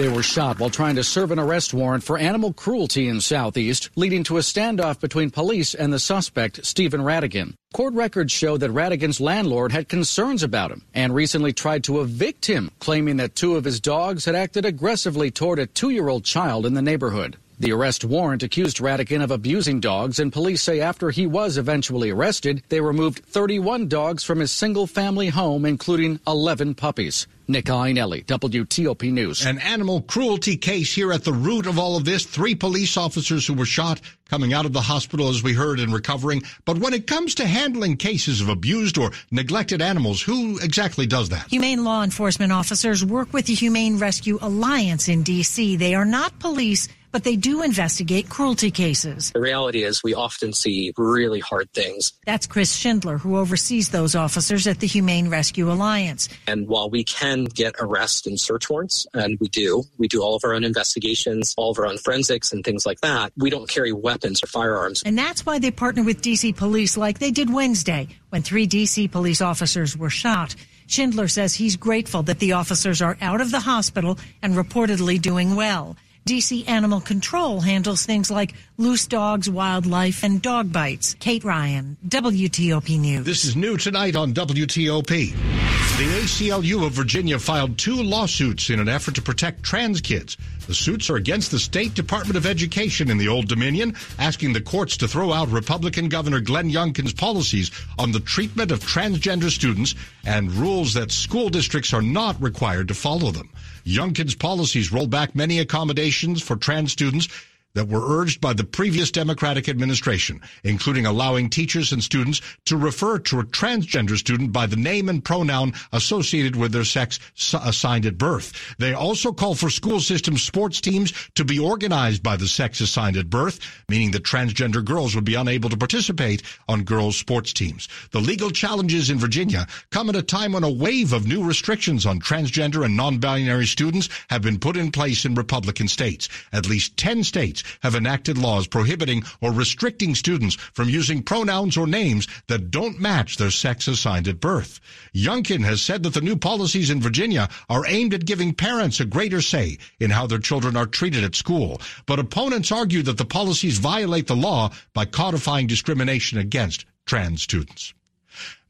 They 0.00 0.08
were 0.08 0.22
shot 0.22 0.58
while 0.58 0.70
trying 0.70 0.96
to 0.96 1.04
serve 1.04 1.30
an 1.30 1.38
arrest 1.38 1.74
warrant 1.74 2.02
for 2.02 2.16
animal 2.16 2.54
cruelty 2.54 3.06
in 3.06 3.20
Southeast, 3.20 3.90
leading 3.96 4.24
to 4.24 4.38
a 4.38 4.40
standoff 4.40 4.98
between 4.98 5.30
police 5.30 5.74
and 5.74 5.92
the 5.92 5.98
suspect, 5.98 6.64
Stephen 6.64 7.02
Radigan. 7.02 7.52
Court 7.74 7.92
records 7.92 8.32
show 8.32 8.56
that 8.56 8.70
Radigan's 8.70 9.20
landlord 9.20 9.72
had 9.72 9.90
concerns 9.90 10.42
about 10.42 10.70
him 10.70 10.86
and 10.94 11.14
recently 11.14 11.52
tried 11.52 11.84
to 11.84 12.00
evict 12.00 12.46
him, 12.46 12.70
claiming 12.78 13.18
that 13.18 13.34
two 13.34 13.56
of 13.56 13.64
his 13.64 13.78
dogs 13.78 14.24
had 14.24 14.34
acted 14.34 14.64
aggressively 14.64 15.30
toward 15.30 15.58
a 15.58 15.66
two-year-old 15.66 16.24
child 16.24 16.64
in 16.64 16.72
the 16.72 16.80
neighborhood. 16.80 17.36
The 17.58 17.72
arrest 17.72 18.02
warrant 18.02 18.42
accused 18.42 18.78
Radigan 18.78 19.22
of 19.22 19.30
abusing 19.30 19.80
dogs, 19.80 20.18
and 20.18 20.32
police 20.32 20.62
say 20.62 20.80
after 20.80 21.10
he 21.10 21.26
was 21.26 21.58
eventually 21.58 22.08
arrested, 22.08 22.62
they 22.70 22.80
removed 22.80 23.22
31 23.26 23.86
dogs 23.86 24.24
from 24.24 24.38
his 24.38 24.50
single 24.50 24.86
family 24.86 25.28
home, 25.28 25.66
including 25.66 26.20
11 26.26 26.74
puppies. 26.74 27.26
Nick 27.50 27.66
Iannelli, 27.66 28.24
WTOP 28.24 29.12
News. 29.12 29.44
An 29.44 29.58
animal 29.58 30.02
cruelty 30.02 30.56
case 30.56 30.94
here 30.94 31.12
at 31.12 31.24
the 31.24 31.32
root 31.32 31.66
of 31.66 31.78
all 31.78 31.96
of 31.96 32.04
this. 32.04 32.24
Three 32.24 32.54
police 32.54 32.96
officers 32.96 33.46
who 33.46 33.54
were 33.54 33.66
shot 33.66 34.00
coming 34.28 34.52
out 34.54 34.64
of 34.64 34.72
the 34.72 34.80
hospital, 34.80 35.28
as 35.28 35.42
we 35.42 35.52
heard, 35.52 35.80
and 35.80 35.92
recovering. 35.92 36.42
But 36.64 36.78
when 36.78 36.94
it 36.94 37.08
comes 37.08 37.34
to 37.34 37.46
handling 37.46 37.96
cases 37.96 38.40
of 38.40 38.48
abused 38.48 38.96
or 38.96 39.10
neglected 39.32 39.82
animals, 39.82 40.22
who 40.22 40.58
exactly 40.60 41.06
does 41.06 41.30
that? 41.30 41.48
Humane 41.50 41.82
law 41.82 42.04
enforcement 42.04 42.52
officers 42.52 43.04
work 43.04 43.32
with 43.32 43.46
the 43.46 43.54
Humane 43.54 43.98
Rescue 43.98 44.38
Alliance 44.40 45.08
in 45.08 45.24
D.C. 45.24 45.76
They 45.76 45.94
are 45.94 46.04
not 46.04 46.38
police 46.38 46.88
but 47.12 47.24
they 47.24 47.36
do 47.36 47.62
investigate 47.62 48.28
cruelty 48.28 48.70
cases. 48.70 49.30
The 49.32 49.40
reality 49.40 49.82
is 49.82 50.02
we 50.02 50.14
often 50.14 50.52
see 50.52 50.92
really 50.96 51.40
hard 51.40 51.72
things. 51.72 52.12
That's 52.26 52.46
Chris 52.46 52.74
Schindler, 52.74 53.18
who 53.18 53.36
oversees 53.36 53.90
those 53.90 54.14
officers 54.14 54.66
at 54.66 54.80
the 54.80 54.86
Humane 54.86 55.28
Rescue 55.28 55.70
Alliance. 55.70 56.28
And 56.46 56.68
while 56.68 56.90
we 56.90 57.04
can 57.04 57.44
get 57.44 57.74
arrest 57.78 58.26
and 58.26 58.38
search 58.38 58.70
warrants, 58.70 59.06
and 59.14 59.38
we 59.40 59.48
do, 59.48 59.84
we 59.98 60.08
do 60.08 60.22
all 60.22 60.34
of 60.34 60.44
our 60.44 60.54
own 60.54 60.64
investigations, 60.64 61.54
all 61.56 61.70
of 61.70 61.78
our 61.78 61.86
own 61.86 61.98
forensics 61.98 62.52
and 62.52 62.64
things 62.64 62.86
like 62.86 63.00
that, 63.00 63.32
we 63.36 63.50
don't 63.50 63.68
carry 63.68 63.92
weapons 63.92 64.42
or 64.42 64.46
firearms. 64.46 65.02
And 65.04 65.18
that's 65.18 65.44
why 65.44 65.58
they 65.58 65.70
partner 65.70 66.02
with 66.02 66.22
DC 66.22 66.56
police 66.56 66.96
like 66.96 67.18
they 67.18 67.30
did 67.30 67.52
Wednesday 67.52 68.08
when 68.30 68.42
three 68.42 68.66
DC 68.66 69.10
police 69.10 69.40
officers 69.40 69.96
were 69.96 70.10
shot. 70.10 70.54
Schindler 70.86 71.28
says 71.28 71.54
he's 71.54 71.76
grateful 71.76 72.22
that 72.24 72.40
the 72.40 72.52
officers 72.52 73.00
are 73.00 73.16
out 73.20 73.40
of 73.40 73.52
the 73.52 73.60
hospital 73.60 74.18
and 74.42 74.54
reportedly 74.54 75.20
doing 75.20 75.54
well. 75.54 75.96
DC 76.26 76.68
Animal 76.68 77.00
Control 77.00 77.60
handles 77.60 78.04
things 78.04 78.30
like 78.30 78.54
loose 78.76 79.06
dogs, 79.06 79.48
wildlife, 79.48 80.22
and 80.22 80.40
dog 80.42 80.72
bites. 80.72 81.14
Kate 81.14 81.44
Ryan, 81.44 81.96
WTOP 82.06 82.98
News. 83.00 83.24
This 83.24 83.44
is 83.44 83.56
new 83.56 83.76
tonight 83.76 84.16
on 84.16 84.32
WTOP. 84.34 85.89
The 86.00 86.06
ACLU 86.06 86.86
of 86.86 86.92
Virginia 86.92 87.38
filed 87.38 87.76
two 87.76 88.02
lawsuits 88.02 88.70
in 88.70 88.80
an 88.80 88.88
effort 88.88 89.16
to 89.16 89.20
protect 89.20 89.62
trans 89.62 90.00
kids. 90.00 90.38
The 90.66 90.72
suits 90.72 91.10
are 91.10 91.16
against 91.16 91.50
the 91.50 91.58
State 91.58 91.92
Department 91.92 92.38
of 92.38 92.46
Education 92.46 93.10
in 93.10 93.18
the 93.18 93.28
Old 93.28 93.48
Dominion, 93.48 93.94
asking 94.18 94.54
the 94.54 94.62
courts 94.62 94.96
to 94.96 95.06
throw 95.06 95.30
out 95.30 95.48
Republican 95.50 96.08
Governor 96.08 96.40
Glenn 96.40 96.70
Youngkin's 96.70 97.12
policies 97.12 97.70
on 97.98 98.12
the 98.12 98.20
treatment 98.20 98.70
of 98.70 98.80
transgender 98.80 99.50
students 99.50 99.94
and 100.24 100.50
rules 100.52 100.94
that 100.94 101.12
school 101.12 101.50
districts 101.50 101.92
are 101.92 102.00
not 102.00 102.40
required 102.40 102.88
to 102.88 102.94
follow 102.94 103.30
them. 103.30 103.50
Youngkin's 103.84 104.34
policies 104.34 104.90
roll 104.90 105.06
back 105.06 105.34
many 105.34 105.58
accommodations 105.58 106.40
for 106.40 106.56
trans 106.56 106.92
students 106.92 107.28
that 107.74 107.88
were 107.88 108.20
urged 108.20 108.40
by 108.40 108.52
the 108.52 108.64
previous 108.64 109.10
Democratic 109.10 109.68
administration, 109.68 110.40
including 110.64 111.06
allowing 111.06 111.48
teachers 111.48 111.92
and 111.92 112.02
students 112.02 112.40
to 112.64 112.76
refer 112.76 113.18
to 113.18 113.40
a 113.40 113.44
transgender 113.44 114.16
student 114.16 114.52
by 114.52 114.66
the 114.66 114.76
name 114.76 115.08
and 115.08 115.24
pronoun 115.24 115.72
associated 115.92 116.56
with 116.56 116.72
their 116.72 116.84
sex 116.84 117.20
assigned 117.64 118.06
at 118.06 118.18
birth. 118.18 118.74
They 118.78 118.92
also 118.92 119.32
call 119.32 119.54
for 119.54 119.70
school 119.70 120.00
system 120.00 120.36
sports 120.36 120.80
teams 120.80 121.12
to 121.34 121.44
be 121.44 121.58
organized 121.58 122.22
by 122.22 122.36
the 122.36 122.48
sex 122.48 122.80
assigned 122.80 123.16
at 123.16 123.30
birth, 123.30 123.60
meaning 123.88 124.10
that 124.12 124.24
transgender 124.24 124.84
girls 124.84 125.14
would 125.14 125.24
be 125.24 125.34
unable 125.34 125.70
to 125.70 125.76
participate 125.76 126.42
on 126.68 126.82
girls' 126.82 127.16
sports 127.16 127.52
teams. 127.52 127.88
The 128.10 128.20
legal 128.20 128.50
challenges 128.50 129.10
in 129.10 129.18
Virginia 129.18 129.66
come 129.90 130.08
at 130.08 130.16
a 130.16 130.22
time 130.22 130.52
when 130.52 130.64
a 130.64 130.70
wave 130.70 131.12
of 131.12 131.26
new 131.26 131.44
restrictions 131.44 132.06
on 132.06 132.20
transgender 132.20 132.84
and 132.84 132.96
non-binary 132.96 133.66
students 133.66 134.08
have 134.28 134.42
been 134.42 134.58
put 134.58 134.76
in 134.76 134.90
place 134.90 135.24
in 135.24 135.34
Republican 135.34 135.88
states. 135.88 136.28
At 136.52 136.68
least 136.68 136.96
10 136.96 137.24
states 137.24 137.59
states 137.60 137.78
have 137.82 137.94
enacted 137.94 138.38
laws 138.38 138.66
prohibiting 138.66 139.22
or 139.40 139.52
restricting 139.52 140.14
students 140.14 140.54
from 140.54 140.88
using 140.88 141.22
pronouns 141.22 141.76
or 141.76 141.86
names 141.86 142.26
that 142.48 142.70
don't 142.70 143.00
match 143.00 143.36
their 143.36 143.50
sex 143.50 143.88
assigned 143.88 144.28
at 144.28 144.40
birth. 144.40 144.80
Youngkin 145.14 145.64
has 145.64 145.82
said 145.82 146.02
that 146.02 146.14
the 146.14 146.20
new 146.20 146.36
policies 146.36 146.90
in 146.90 147.00
Virginia 147.00 147.48
are 147.68 147.86
aimed 147.86 148.14
at 148.14 148.26
giving 148.26 148.54
parents 148.54 149.00
a 149.00 149.04
greater 149.04 149.40
say 149.40 149.78
in 149.98 150.10
how 150.10 150.26
their 150.26 150.38
children 150.38 150.76
are 150.76 150.86
treated 150.86 151.24
at 151.24 151.34
school. 151.34 151.80
But 152.06 152.18
opponents 152.18 152.72
argue 152.72 153.02
that 153.02 153.18
the 153.18 153.24
policies 153.24 153.78
violate 153.78 154.26
the 154.26 154.36
law 154.36 154.70
by 154.94 155.04
codifying 155.04 155.66
discrimination 155.66 156.38
against 156.38 156.84
trans 157.06 157.42
students. 157.42 157.94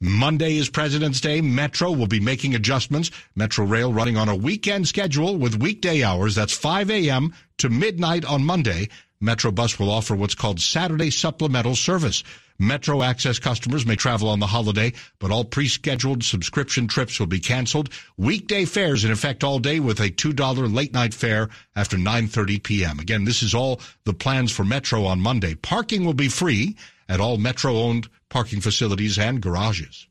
Monday 0.03 0.57
is 0.57 0.71
President's 0.71 1.21
Day. 1.21 1.43
Metro 1.43 1.93
will 1.93 2.07
be 2.07 2.21
making 2.21 2.55
adjustments. 2.55 3.11
Metro 3.37 3.67
Rail 3.67 3.93
running 3.93 4.17
on 4.17 4.31
a 4.31 4.35
weekend 4.35 4.89
schedule 4.89 5.37
with 5.37 5.61
weekday 5.61 6.03
hours. 6.03 6.35
That's 6.35 6.55
5 6.55 6.91
a.m. 6.91 7.35
to 7.61 7.69
midnight 7.69 8.25
on 8.25 8.45
Monday. 8.45 8.89
Metro 9.21 9.51
Bus 9.51 9.79
will 9.79 9.91
offer 9.91 10.15
what's 10.15 10.35
called 10.35 10.61
Saturday 10.61 11.11
supplemental 11.11 11.77
service. 11.77 12.25
Metro 12.59 13.03
Access 13.03 13.39
customers 13.39 13.87
may 13.87 13.97
travel 13.97 14.29
on 14.29 14.39
the 14.39 14.47
holiday, 14.47 14.93
but 15.19 15.31
all 15.31 15.45
pre-scheduled 15.45 16.23
subscription 16.23 16.89
trips 16.89 17.19
will 17.19 17.27
be 17.27 17.41
canceled. 17.41 17.91
Weekday 18.19 18.65
fares 18.65 19.05
in 19.05 19.11
effect 19.11 19.45
all 19.45 19.59
day 19.59 19.81
with 19.81 20.01
a 20.01 20.11
$2 20.11 20.75
late 20.75 20.93
night 20.93 21.15
fare 21.15 21.49
after 21.77 21.97
9:30 21.97 22.63
p.m. 22.63 22.99
Again, 22.99 23.25
this 23.25 23.43
is 23.43 23.55
all 23.55 23.81
the 24.05 24.13
plans 24.15 24.53
for 24.53 24.65
Metro 24.65 25.05
on 25.05 25.21
Monday. 25.21 25.55
Parking 25.55 26.05
will 26.05 26.15
be 26.15 26.29
free 26.29 26.77
at 27.09 27.21
all 27.21 27.39
Metro-owned 27.39 28.09
parking 28.29 28.61
facilities 28.61 29.19
and 29.19 29.41
garages. 29.41 30.07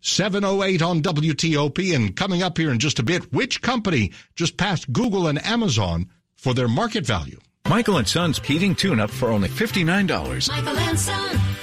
708 0.00 0.80
on 0.80 1.02
WTOP 1.02 1.94
and 1.94 2.14
coming 2.16 2.42
up 2.42 2.56
here 2.56 2.70
in 2.70 2.78
just 2.78 3.00
a 3.00 3.02
bit, 3.02 3.32
which 3.32 3.62
company 3.62 4.12
just 4.36 4.56
passed 4.56 4.92
Google 4.92 5.26
and 5.26 5.44
Amazon 5.44 6.08
for 6.38 6.54
their 6.54 6.68
market 6.68 7.04
value? 7.04 7.38
Michael 7.68 7.98
and 7.98 8.08
Son's 8.08 8.38
heating 8.38 8.74
tune-up 8.74 9.10
for 9.10 9.28
only 9.28 9.48
$59. 9.48 10.48
Michael 10.48 10.78
and 10.78 10.98
Son 10.98 11.58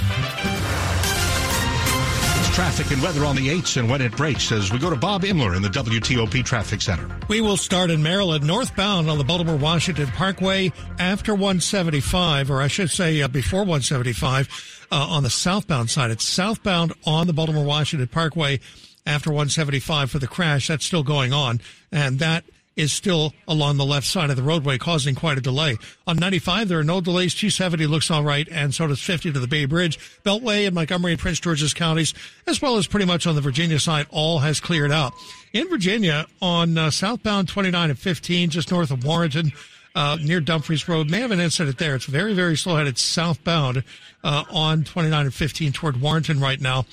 traffic 2.55 2.89
and 2.91 3.03
weather 3.03 3.25
on 3.25 3.36
the 3.36 3.50
8s 3.50 3.75
and 3.75 3.89
when 3.89 4.01
it 4.01 4.15
breaks 4.15 4.50
as 4.53 4.72
we 4.72 4.79
go 4.79 4.89
to 4.89 4.96
Bob 4.96 5.24
Imler 5.24 5.58
in 5.58 5.62
the 5.62 5.67
WTOP 5.67 6.41
Traffic 6.46 6.82
Center. 6.82 7.05
We 7.27 7.41
will 7.41 7.58
start 7.58 7.91
in 7.91 8.01
Maryland, 8.01 8.48
northbound 8.48 9.10
on 9.10 9.17
the 9.17 9.25
Baltimore 9.25 9.58
Washington 9.58 10.08
Parkway 10.08 10.72
after 10.98 11.34
175, 11.34 12.50
or 12.50 12.62
I 12.62 12.67
should 12.67 12.89
say 12.89 13.22
uh, 13.22 13.27
before 13.27 13.60
175, 13.60 14.88
uh, 14.89 14.96
on 14.96 15.24
the 15.24 15.29
southbound 15.29 15.89
side. 15.89 16.12
It's 16.12 16.24
southbound 16.24 16.94
on 17.05 17.27
the 17.27 17.34
Baltimore 17.34 17.65
Washington 17.65 18.08
Parkway 18.08 18.62
after 19.05 19.32
175 19.32 20.10
for 20.10 20.20
the 20.20 20.27
crash. 20.27 20.70
That's 20.70 20.86
still 20.86 21.03
going 21.03 21.34
on. 21.34 21.60
And 21.91 22.20
that 22.20 22.46
is 22.75 22.91
still 22.91 23.34
along 23.48 23.77
the 23.77 23.86
left 23.86 24.05
side 24.05 24.29
of 24.29 24.36
the 24.36 24.44
roadway, 24.44 24.77
causing 24.77 25.15
quite 25.15 25.38
a 25.38 25.41
delay. 25.41 25.77
On 26.08 26.17
95, 26.17 26.67
there 26.67 26.79
are 26.79 26.84
no 26.84 27.01
delays. 27.01 27.34
270 27.34 27.88
looks 27.88 28.12
all 28.12 28.24
right, 28.24 28.48
and 28.51 28.74
so 28.74 28.88
does 28.88 29.01
50 29.01 29.32
to 29.32 29.39
the 29.39 29.48
Bay 29.48 29.65
Bridge. 29.65 29.98
Beltway 30.24 30.67
in 30.67 30.74
Montgomery 30.74 31.13
and 31.13 31.22
Prince 31.22 31.39
George's 31.39 31.74
counties, 31.74 32.13
as 32.48 32.62
well 32.62 32.77
as 32.77 32.88
pretty 32.88 33.05
much 33.05 33.25
on 33.25 33.36
the 33.36 33.41
Virginia 33.41 33.79
side, 33.79 34.08
all 34.10 34.39
has 34.39 34.60
cleared 34.60 34.91
out. 34.91 35.13
In 35.53 35.70
Virginia, 35.70 36.25
on 36.41 36.77
uh, 36.77 36.91
southbound 36.91 37.48
29 37.48 37.89
and 37.91 38.00
15, 38.00 38.50
just 38.50 38.72
north 38.72 38.91
of 38.91 39.05
Warrenton, 39.05 39.51
uh, 39.96 40.17
near 40.22 40.41
Dumfries 40.41 40.88
Road. 40.88 41.10
May 41.10 41.22
have 41.22 41.32
an 41.32 41.39
incident 41.39 41.77
there. 41.77 41.96
It's 41.96 42.05
very, 42.05 42.34
very 42.34 42.58
slow 42.58 42.75
headed 42.75 42.98
southbound 42.98 43.84
uh, 44.24 44.44
on 44.51 44.84
29 44.84 45.25
and 45.27 45.34
15 45.34 45.72
toward 45.72 46.01
Warrenton 46.01 46.41
right 46.41 46.60
now, 46.60 46.86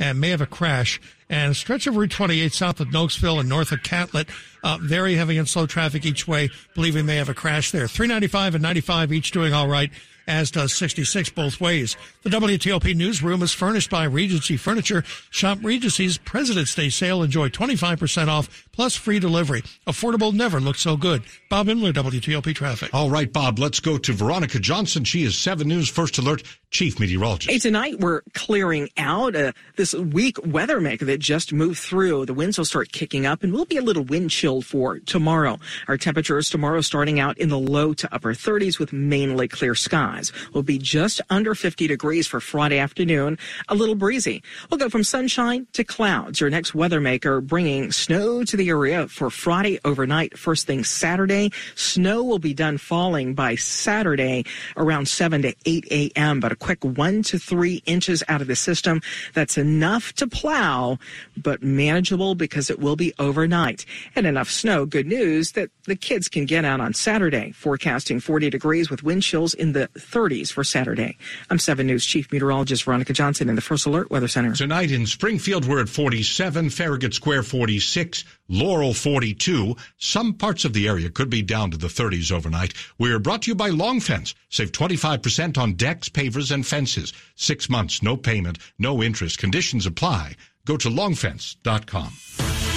and 0.00 0.20
may 0.20 0.30
have 0.30 0.40
a 0.40 0.46
crash 0.46 1.00
and 1.30 1.54
stretch 1.56 1.86
of 1.86 1.96
Route 1.96 2.10
28 2.10 2.52
south 2.52 2.80
of 2.80 2.88
Nokesville 2.88 3.40
and 3.40 3.48
north 3.48 3.72
of 3.72 3.82
Catlett. 3.82 4.28
Uh, 4.62 4.78
very 4.80 5.14
heavy 5.14 5.38
and 5.38 5.48
slow 5.48 5.66
traffic 5.66 6.04
each 6.04 6.26
way, 6.26 6.50
believing 6.74 7.06
they 7.06 7.16
have 7.16 7.28
a 7.28 7.34
crash 7.34 7.70
there. 7.70 7.86
395 7.86 8.56
and 8.56 8.62
95 8.62 9.12
each 9.12 9.30
doing 9.30 9.52
all 9.52 9.68
right 9.68 9.90
as 10.28 10.50
does 10.50 10.74
66 10.74 11.30
both 11.30 11.60
ways. 11.60 11.96
The 12.22 12.30
WTOP 12.30 12.94
newsroom 12.94 13.42
is 13.42 13.52
furnished 13.52 13.90
by 13.90 14.04
Regency 14.04 14.56
Furniture. 14.58 15.02
Shop 15.30 15.58
Regency's 15.62 16.18
President's 16.18 16.74
Day 16.74 16.90
sale. 16.90 17.22
Enjoy 17.22 17.48
25% 17.48 18.28
off 18.28 18.68
plus 18.70 18.94
free 18.94 19.18
delivery. 19.18 19.62
Affordable 19.86 20.34
never 20.34 20.60
looked 20.60 20.80
so 20.80 20.96
good. 20.96 21.22
Bob 21.48 21.68
Imler, 21.68 21.94
WTOP 21.94 22.54
Traffic. 22.54 22.90
All 22.92 23.08
right, 23.08 23.32
Bob, 23.32 23.58
let's 23.58 23.80
go 23.80 23.96
to 23.96 24.12
Veronica 24.12 24.58
Johnson. 24.58 25.02
She 25.04 25.22
is 25.22 25.38
7 25.38 25.66
News 25.66 25.88
First 25.88 26.18
Alert 26.18 26.42
Chief 26.70 27.00
Meteorologist. 27.00 27.50
Hey, 27.50 27.58
tonight 27.58 27.98
we're 27.98 28.20
clearing 28.34 28.90
out 28.98 29.34
uh, 29.34 29.52
this 29.76 29.94
weak 29.94 30.36
weather 30.44 30.78
maker 30.78 31.06
that 31.06 31.20
just 31.20 31.50
moved 31.54 31.78
through. 31.78 32.26
The 32.26 32.34
winds 32.34 32.58
will 32.58 32.66
start 32.66 32.92
kicking 32.92 33.24
up 33.24 33.42
and 33.42 33.54
we'll 33.54 33.64
be 33.64 33.78
a 33.78 33.82
little 33.82 34.04
wind 34.04 34.30
chilled 34.30 34.66
for 34.66 34.98
tomorrow. 34.98 35.58
Our 35.88 35.96
temperatures 35.96 36.50
tomorrow 36.50 36.82
starting 36.82 37.18
out 37.18 37.38
in 37.38 37.48
the 37.48 37.58
low 37.58 37.94
to 37.94 38.14
upper 38.14 38.34
30s 38.34 38.78
with 38.78 38.92
mainly 38.92 39.48
clear 39.48 39.74
skies. 39.74 40.30
We'll 40.52 40.62
be 40.62 40.76
just 40.76 41.22
under 41.30 41.54
50 41.54 41.86
degrees 41.86 42.26
for 42.26 42.40
Friday 42.40 42.78
afternoon, 42.78 43.38
a 43.68 43.74
little 43.74 43.94
breezy. 43.94 44.42
We'll 44.70 44.78
go 44.78 44.90
from 44.90 45.04
sunshine 45.04 45.66
to 45.72 45.84
clouds. 45.84 46.42
Your 46.42 46.50
next 46.50 46.74
weather 46.74 47.00
maker 47.00 47.40
bringing 47.40 47.90
snow 47.90 48.44
to 48.44 48.56
the 48.58 48.68
area 48.68 49.08
for 49.08 49.30
Friday 49.30 49.80
overnight. 49.86 50.36
First 50.36 50.66
thing 50.66 50.84
Saturday, 50.84 51.37
snow 51.74 52.22
will 52.22 52.38
be 52.38 52.54
done 52.54 52.78
falling 52.78 53.34
by 53.34 53.54
Saturday 53.54 54.44
around 54.76 55.08
7 55.08 55.42
to 55.42 55.54
8 55.64 55.86
a.m. 55.90 56.40
But 56.40 56.52
a 56.52 56.56
quick 56.56 56.84
one 56.84 57.22
to 57.24 57.38
three 57.38 57.82
inches 57.86 58.22
out 58.28 58.40
of 58.40 58.46
the 58.46 58.56
system. 58.56 59.00
That's 59.34 59.58
enough 59.58 60.12
to 60.14 60.26
plow, 60.26 60.98
but 61.36 61.62
manageable 61.62 62.34
because 62.34 62.70
it 62.70 62.78
will 62.78 62.96
be 62.96 63.12
overnight. 63.18 63.84
And 64.14 64.26
enough 64.26 64.50
snow, 64.50 64.86
good 64.86 65.06
news, 65.06 65.52
that 65.52 65.70
the 65.84 65.96
kids 65.96 66.28
can 66.28 66.44
get 66.44 66.64
out 66.64 66.80
on 66.80 66.94
Saturday. 66.94 67.52
Forecasting 67.52 68.20
40 68.20 68.50
degrees 68.50 68.90
with 68.90 69.02
wind 69.02 69.22
chills 69.22 69.54
in 69.54 69.72
the 69.72 69.88
30s 69.94 70.52
for 70.52 70.64
Saturday. 70.64 71.16
I'm 71.50 71.58
7 71.58 71.86
News 71.86 72.04
Chief 72.04 72.30
Meteorologist 72.32 72.84
Veronica 72.84 73.12
Johnson 73.12 73.48
in 73.48 73.54
the 73.54 73.60
First 73.60 73.86
Alert 73.86 74.10
Weather 74.10 74.28
Center. 74.28 74.52
Tonight 74.54 74.90
in 74.90 75.06
Springfield, 75.06 75.66
we're 75.66 75.80
at 75.80 75.88
47, 75.88 76.70
Farragut 76.70 77.14
Square 77.14 77.44
46, 77.44 78.24
Laurel 78.48 78.94
42. 78.94 79.76
Some 79.98 80.34
parts 80.34 80.64
of 80.64 80.72
the 80.72 80.88
area 80.88 81.10
could 81.10 81.27
be 81.28 81.42
down 81.42 81.70
to 81.70 81.76
the 81.76 81.88
30s 81.88 82.32
overnight. 82.32 82.74
We're 82.98 83.18
brought 83.18 83.42
to 83.42 83.50
you 83.50 83.54
by 83.54 83.68
Long 83.68 84.00
Fence. 84.00 84.34
Save 84.48 84.72
25% 84.72 85.58
on 85.58 85.74
decks, 85.74 86.08
pavers, 86.08 86.50
and 86.50 86.66
fences. 86.66 87.12
Six 87.36 87.68
months, 87.68 88.02
no 88.02 88.16
payment, 88.16 88.58
no 88.78 89.02
interest. 89.02 89.38
Conditions 89.38 89.86
apply. 89.86 90.34
Go 90.64 90.76
to 90.76 90.88
longfence.com. 90.88 92.12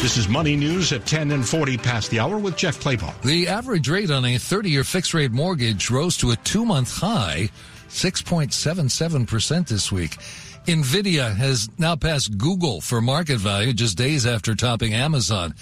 This 0.02 0.18
is 0.18 0.28
Money 0.28 0.56
News 0.56 0.94
at 0.94 1.06
10 1.06 1.32
and 1.32 1.48
40 1.48 1.78
past 1.78 2.10
the 2.10 2.20
hour 2.20 2.38
with 2.38 2.56
Jeff 2.56 2.80
Clabaugh. 2.80 3.22
The 3.22 3.48
average 3.48 3.90
rate 3.90 4.10
on 4.10 4.26
a 4.26 4.36
30-year 4.36 4.84
fixed 4.84 5.14
rate 5.14 5.32
mortgage 5.32 5.92
rose 5.92 6.18
to 6.18 6.32
a 6.32 6.36
two-month 6.38 6.98
high, 6.98 7.50
6.77% 7.90 9.68
this 9.68 9.92
week. 9.92 10.18
Nvidia 10.66 11.36
has 11.36 11.70
now 11.78 11.96
passed 11.96 12.38
Google 12.38 12.82
for 12.82 13.02
market 13.02 13.38
value 13.38 13.74
just 13.74 13.98
days 13.98 14.26
after 14.26 14.56
topping 14.56 14.94
Amazon. 14.94 15.54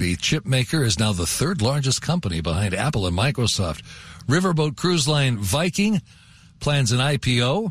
The 0.00 0.16
chip 0.16 0.46
maker 0.46 0.82
is 0.82 0.98
now 0.98 1.12
the 1.12 1.26
third 1.26 1.60
largest 1.60 2.00
company 2.00 2.40
behind 2.40 2.72
Apple 2.72 3.06
and 3.06 3.14
Microsoft. 3.14 3.82
Riverboat 4.26 4.74
cruise 4.74 5.06
line 5.06 5.36
Viking 5.36 6.00
plans 6.58 6.90
an 6.90 7.00
IPO. 7.00 7.70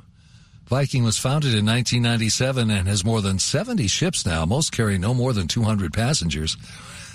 Viking 0.67 1.03
was 1.03 1.17
founded 1.17 1.55
in 1.55 1.65
1997 1.65 2.69
and 2.69 2.87
has 2.87 3.03
more 3.03 3.23
than 3.23 3.39
70 3.39 3.87
ships 3.87 4.27
now, 4.27 4.45
most 4.45 4.71
carry 4.71 4.99
no 4.99 5.15
more 5.15 5.33
than 5.33 5.47
200 5.47 5.91
passengers. 5.91 6.55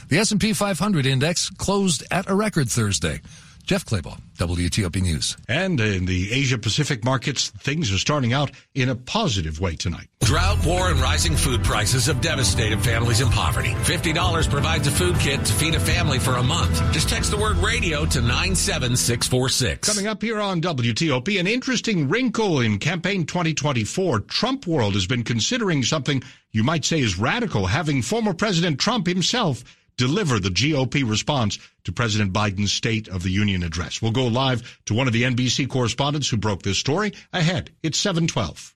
The 0.09 0.19
S&P 0.19 0.53
500 0.53 1.07
index 1.07 1.49
closed 1.49 2.03
at 2.11 2.29
a 2.29 2.35
record 2.35 2.69
Thursday. 2.69 3.21
Jeff 3.65 3.87
Clabaugh, 3.87 4.21
WTOP 4.37 5.01
News. 5.01 5.39
And 5.49 5.81
in 5.81 6.05
the 6.05 6.33
Asia 6.33 6.59
Pacific 6.59 7.03
markets, 7.03 7.49
things 7.49 7.91
are 7.93 7.99
starting 7.99 8.35
out 8.35 8.51
in 8.75 8.91
a 8.91 8.95
positive 8.95 9.59
way 9.59 9.75
tonight. 9.75 10.09
Drought, 10.21 10.67
war, 10.67 10.91
and 10.91 11.01
rising 11.01 11.35
food 11.35 11.65
prices 11.65 12.05
have 12.07 12.21
devastated 12.21 12.85
families 12.85 13.23
in 13.23 13.29
poverty. 13.29 13.71
$50 13.71 14.51
provides 14.51 14.87
a 14.87 14.91
food 14.91 15.19
kit 15.19 15.43
to 15.47 15.53
feed 15.55 15.75
a 15.75 15.81
family 15.81 16.19
for 16.19 16.33
a 16.33 16.43
month. 16.43 16.77
Just 16.93 17.09
text 17.09 17.31
the 17.31 17.39
word 17.39 17.57
radio 17.57 18.05
to 18.05 18.21
97646. 18.21 19.89
Coming 19.89 20.09
up 20.09 20.21
here 20.21 20.41
on 20.41 20.61
WTOP, 20.61 21.41
an 21.41 21.47
interesting 21.47 22.07
wrinkle 22.09 22.61
in 22.61 22.79
campaign 22.79 23.25
2024. 23.25 24.21
Trump 24.21 24.67
world 24.67 24.93
has 24.93 25.07
been 25.07 25.25
considering 25.25 25.83
something 25.83 26.23
you 26.53 26.63
might 26.63 26.85
say 26.85 27.01
is 27.01 27.19
radical, 27.19 27.67
having 27.67 28.03
former 28.03 28.35
President 28.35 28.79
Trump 28.79 29.07
himself 29.07 29.65
deliver 29.97 30.39
the 30.39 30.49
GOP 30.49 31.09
response 31.09 31.59
to 31.85 31.93
President 31.93 32.33
Biden's 32.33 32.73
State 32.73 33.09
of 33.09 33.23
the 33.23 33.31
Union 33.31 33.63
address. 33.63 34.01
We'll 34.01 34.13
go 34.13 34.27
live 34.27 34.81
to 34.87 34.95
one 34.95 35.07
of 35.07 35.13
the 35.13 35.23
NBC 35.23 35.69
correspondents 35.69 36.29
who 36.29 36.37
broke 36.37 36.63
this 36.63 36.79
story. 36.79 37.13
Ahead, 37.33 37.71
it's 37.83 37.99
712. 37.99 38.75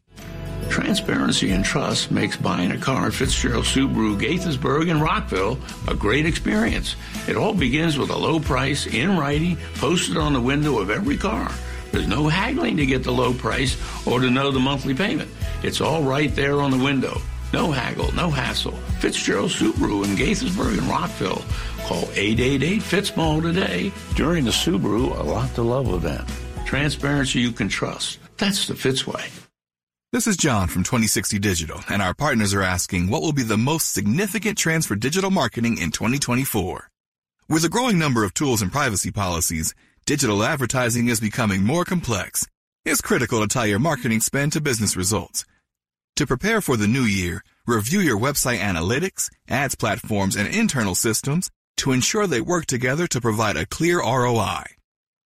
Transparency 0.69 1.53
and 1.53 1.65
trust 1.65 2.11
makes 2.11 2.37
buying 2.37 2.73
a 2.73 2.77
car 2.77 3.07
at 3.07 3.15
Fitzgerald 3.15 3.65
Subaru, 3.65 4.21
Gaithersburg, 4.21 4.91
and 4.91 5.01
Rockville 5.01 5.59
a 5.89 5.95
great 5.95 6.27
experience. 6.27 6.95
It 7.27 7.39
all 7.39 7.55
begins 7.55 7.97
with 7.97 8.11
a 8.11 8.19
low 8.19 8.39
price 8.39 8.87
in 8.87 9.17
writing 9.17 9.57
posted 9.77 10.19
on 10.19 10.35
the 10.35 10.41
window 10.43 10.79
of 10.79 10.91
every 10.91 11.17
car. 11.17 11.51
There's 11.91 12.07
no 12.07 12.29
haggling 12.29 12.77
to 12.77 12.85
get 12.85 13.03
the 13.03 13.13
low 13.13 13.33
price 13.33 13.79
or 14.07 14.21
to 14.21 14.29
know 14.29 14.51
the 14.51 14.61
monthly 14.61 14.93
payment. 14.93 15.31
It's 15.63 15.81
all 15.81 16.03
right 16.03 16.37
there 16.37 16.61
on 16.61 16.71
the 16.71 16.85
window. 16.85 17.19
No 17.57 17.73
haggle, 17.73 18.13
no 18.13 18.29
hassle. 18.29 18.77
Fitzgerald 19.01 19.51
Subaru 19.51 20.05
in 20.05 20.15
Gaithersburg 20.15 20.77
and 20.77 20.89
Rockville. 20.89 21.43
Call 21.87 22.03
888-FITZMALL 22.13 23.41
today. 23.41 23.93
During 24.15 24.45
the 24.45 24.51
Subaru 24.51 25.19
A 25.19 25.23
Lot 25.23 25.55
to 25.55 25.63
Love 25.63 25.89
event. 25.95 26.29
Transparency 26.67 27.41
you 27.41 27.53
can 27.53 27.71
trust. 27.71 28.19
That's 28.37 28.67
the 28.67 28.75
Fitz 28.75 29.07
way. 29.07 29.25
This 30.13 30.27
is 30.27 30.37
John 30.37 30.69
from 30.69 30.83
2060 30.83 31.39
Digital, 31.39 31.81
and 31.89 32.03
our 32.03 32.13
partners 32.13 32.53
are 32.53 32.63
asking 32.63 33.09
what 33.09 33.23
will 33.23 33.33
be 33.33 33.43
the 33.43 33.57
most 33.57 33.95
significant 33.95 34.59
trends 34.59 34.85
for 34.85 34.95
digital 34.95 35.31
marketing 35.31 35.79
in 35.79 35.91
2024. 35.91 36.91
With 37.49 37.65
a 37.65 37.71
growing 37.71 37.99
number 37.99 38.23
of 38.23 38.35
tools 38.35 38.61
and 38.61 38.71
privacy 38.71 39.11
policies, 39.11 39.75
digital 40.05 40.45
advertising 40.45 41.09
is 41.09 41.21
becoming 41.21 41.65
more 41.65 41.87
complex. 41.87 42.47
It's 42.85 43.01
critical 43.01 43.41
to 43.41 43.49
tie 43.49 43.65
your 43.65 43.79
marketing 43.79 44.21
spend 44.21 44.53
to 44.53 44.61
business 44.61 44.95
results. 44.95 45.47
To 46.17 46.27
prepare 46.27 46.63
for 46.63 46.79
the 46.79 46.89
new 46.89 47.03
year, 47.03 47.45
review 47.67 48.01
your 48.01 48.19
website 48.19 48.59
analytics, 48.61 49.29
ads 49.51 49.75
platforms, 49.75 50.35
and 50.35 50.49
internal 50.49 50.95
systems 50.95 51.51
to 51.77 51.93
ensure 51.93 52.27
they 52.27 52.41
work 52.41 52.65
together 52.65 53.07
to 53.09 53.21
provide 53.21 53.59
a 53.59 53.67
clear 53.67 53.99
ROI. 53.99 54.63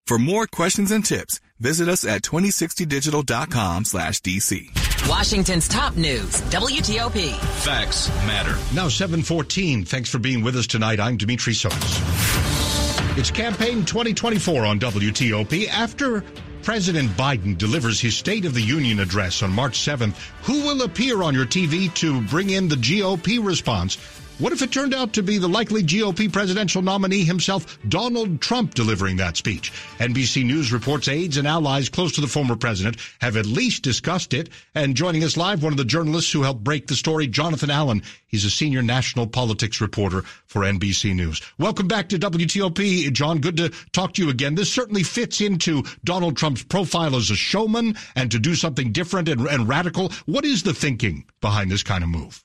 For 0.09 0.19
more 0.19 0.49
questions 0.49 0.91
and 0.91 1.05
tips, 1.05 1.39
visit 1.61 1.89
us 1.89 2.05
at 2.05 2.23
2060digital.com 2.23 3.85
slash 3.85 4.21
DC. 4.21 5.09
Washington's 5.09 5.69
top 5.69 5.95
news, 5.97 6.41
WTOP. 6.51 7.37
Facts 7.63 8.09
matter. 8.27 8.59
Now 8.75 8.89
714. 8.89 9.85
Thanks 9.85 10.11
for 10.11 10.19
being 10.19 10.43
with 10.43 10.57
us 10.57 10.67
tonight. 10.67 10.99
I'm 10.99 11.17
Dimitri 11.17 11.53
Sotis. 11.53 13.17
It's 13.17 13.31
campaign 13.31 13.85
2024 13.85 14.67
on 14.67 14.81
WTOP. 14.81 15.69
After 15.69 16.25
President 16.71 17.11
Biden 17.17 17.59
delivers 17.59 17.99
his 17.99 18.17
State 18.17 18.45
of 18.45 18.55
the 18.55 18.63
Union 18.63 19.01
address 19.01 19.43
on 19.43 19.51
March 19.51 19.77
7th, 19.77 20.15
who 20.43 20.63
will 20.63 20.83
appear 20.83 21.21
on 21.25 21.35
your 21.35 21.45
TV 21.45 21.93
to 21.95 22.21
bring 22.29 22.51
in 22.51 22.69
the 22.69 22.77
GOP 22.77 23.45
response? 23.45 23.99
What 24.41 24.55
if 24.55 24.63
it 24.63 24.73
turned 24.73 24.95
out 24.95 25.13
to 25.13 25.23
be 25.23 25.37
the 25.37 25.51
likely 25.51 25.83
GOP 25.83 26.33
presidential 26.33 26.81
nominee 26.81 27.25
himself, 27.25 27.79
Donald 27.87 28.41
Trump, 28.41 28.73
delivering 28.73 29.19
that 29.19 29.37
speech? 29.37 29.71
NBC 29.99 30.47
News 30.47 30.73
reports 30.73 31.09
aides 31.09 31.37
and 31.37 31.47
allies 31.47 31.91
close 31.91 32.13
to 32.13 32.23
the 32.23 32.27
former 32.27 32.57
president 32.57 32.97
have 33.21 33.37
at 33.37 33.45
least 33.45 33.83
discussed 33.83 34.33
it. 34.33 34.49
And 34.75 34.97
joining 34.97 35.25
us 35.25 35.37
live, 35.37 35.63
one 35.63 35.75
of 35.75 35.77
the 35.77 35.85
journalists 35.85 36.33
who 36.33 36.43
helped 36.43 36.65
break 36.65 36.87
the 36.87 36.97
story, 36.97 37.27
Jonathan 37.27 37.69
Allen. 37.69 38.03
He's 38.29 38.47
a 38.47 38.51
senior 38.51 38.81
national 38.81 39.27
politics 39.27 39.79
reporter 39.79 40.23
for 40.47 40.63
NBC 40.63 41.15
News. 41.15 41.43
Welcome 41.59 41.87
back 41.87 42.09
to 42.09 42.19
WTOP. 42.19 43.13
John, 43.13 43.41
good 43.41 43.59
to 43.59 43.69
talk 43.93 44.15
to 44.15 44.25
you 44.25 44.31
again. 44.31 44.55
This 44.55 44.73
certainly 44.73 45.03
fits 45.03 45.43
into 45.43 45.83
Donald 46.03 46.39
Trump's 46.39 46.63
profile 46.63 47.15
as 47.15 47.29
a 47.29 47.37
showman 47.37 47.95
and 48.17 48.31
to 48.31 48.39
do 48.39 48.55
something 48.55 48.91
different 48.91 49.29
and, 49.29 49.47
and 49.47 49.69
radical. 49.69 50.11
What 50.25 50.47
is 50.47 50.63
the 50.63 50.73
thinking 50.73 51.27
behind 51.43 51.71
this 51.71 51.83
kind 51.83 52.03
of 52.03 52.09
move? 52.09 52.43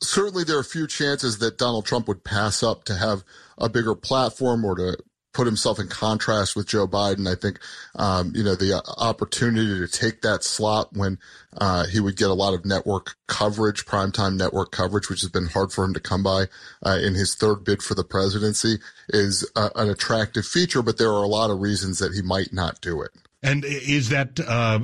Certainly 0.00 0.44
there 0.44 0.56
are 0.56 0.60
a 0.60 0.64
few 0.64 0.86
chances 0.86 1.38
that 1.38 1.58
Donald 1.58 1.86
Trump 1.86 2.08
would 2.08 2.24
pass 2.24 2.62
up 2.62 2.84
to 2.84 2.94
have 2.94 3.24
a 3.58 3.68
bigger 3.68 3.94
platform 3.94 4.64
or 4.64 4.74
to 4.76 4.96
put 5.34 5.46
himself 5.46 5.80
in 5.80 5.88
contrast 5.88 6.56
with 6.56 6.68
Joe 6.68 6.86
Biden. 6.86 7.28
I 7.30 7.34
think, 7.34 7.58
um, 7.96 8.32
you 8.34 8.42
know, 8.42 8.54
the 8.54 8.80
opportunity 8.98 9.80
to 9.80 9.88
take 9.88 10.22
that 10.22 10.44
slot 10.44 10.92
when 10.92 11.18
uh, 11.58 11.86
he 11.86 12.00
would 12.00 12.16
get 12.16 12.30
a 12.30 12.34
lot 12.34 12.54
of 12.54 12.64
network 12.64 13.16
coverage, 13.26 13.84
primetime 13.84 14.36
network 14.36 14.70
coverage, 14.70 15.10
which 15.10 15.20
has 15.20 15.30
been 15.30 15.46
hard 15.46 15.72
for 15.72 15.84
him 15.84 15.92
to 15.92 16.00
come 16.00 16.22
by 16.22 16.46
uh, 16.86 16.98
in 17.02 17.14
his 17.14 17.34
third 17.34 17.64
bid 17.64 17.82
for 17.82 17.94
the 17.94 18.04
presidency, 18.04 18.78
is 19.08 19.48
uh, 19.56 19.70
an 19.74 19.90
attractive 19.90 20.46
feature. 20.46 20.82
But 20.82 20.98
there 20.98 21.10
are 21.10 21.24
a 21.24 21.28
lot 21.28 21.50
of 21.50 21.60
reasons 21.60 21.98
that 21.98 22.14
he 22.14 22.22
might 22.22 22.52
not 22.52 22.80
do 22.80 23.02
it. 23.02 23.10
And 23.44 23.62
is 23.66 24.08
that 24.08 24.40
uh, 24.40 24.80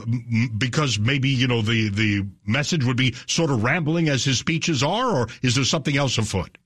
because 0.58 0.98
maybe 0.98 1.30
you 1.30 1.48
know 1.48 1.62
the 1.62 1.88
the 1.88 2.26
message 2.46 2.84
would 2.84 2.98
be 2.98 3.14
sort 3.26 3.50
of 3.50 3.64
rambling 3.64 4.10
as 4.10 4.22
his 4.22 4.38
speeches 4.38 4.82
are, 4.82 5.16
or 5.16 5.28
is 5.42 5.54
there 5.54 5.64
something 5.64 5.96
else 5.96 6.18
afoot? 6.18 6.58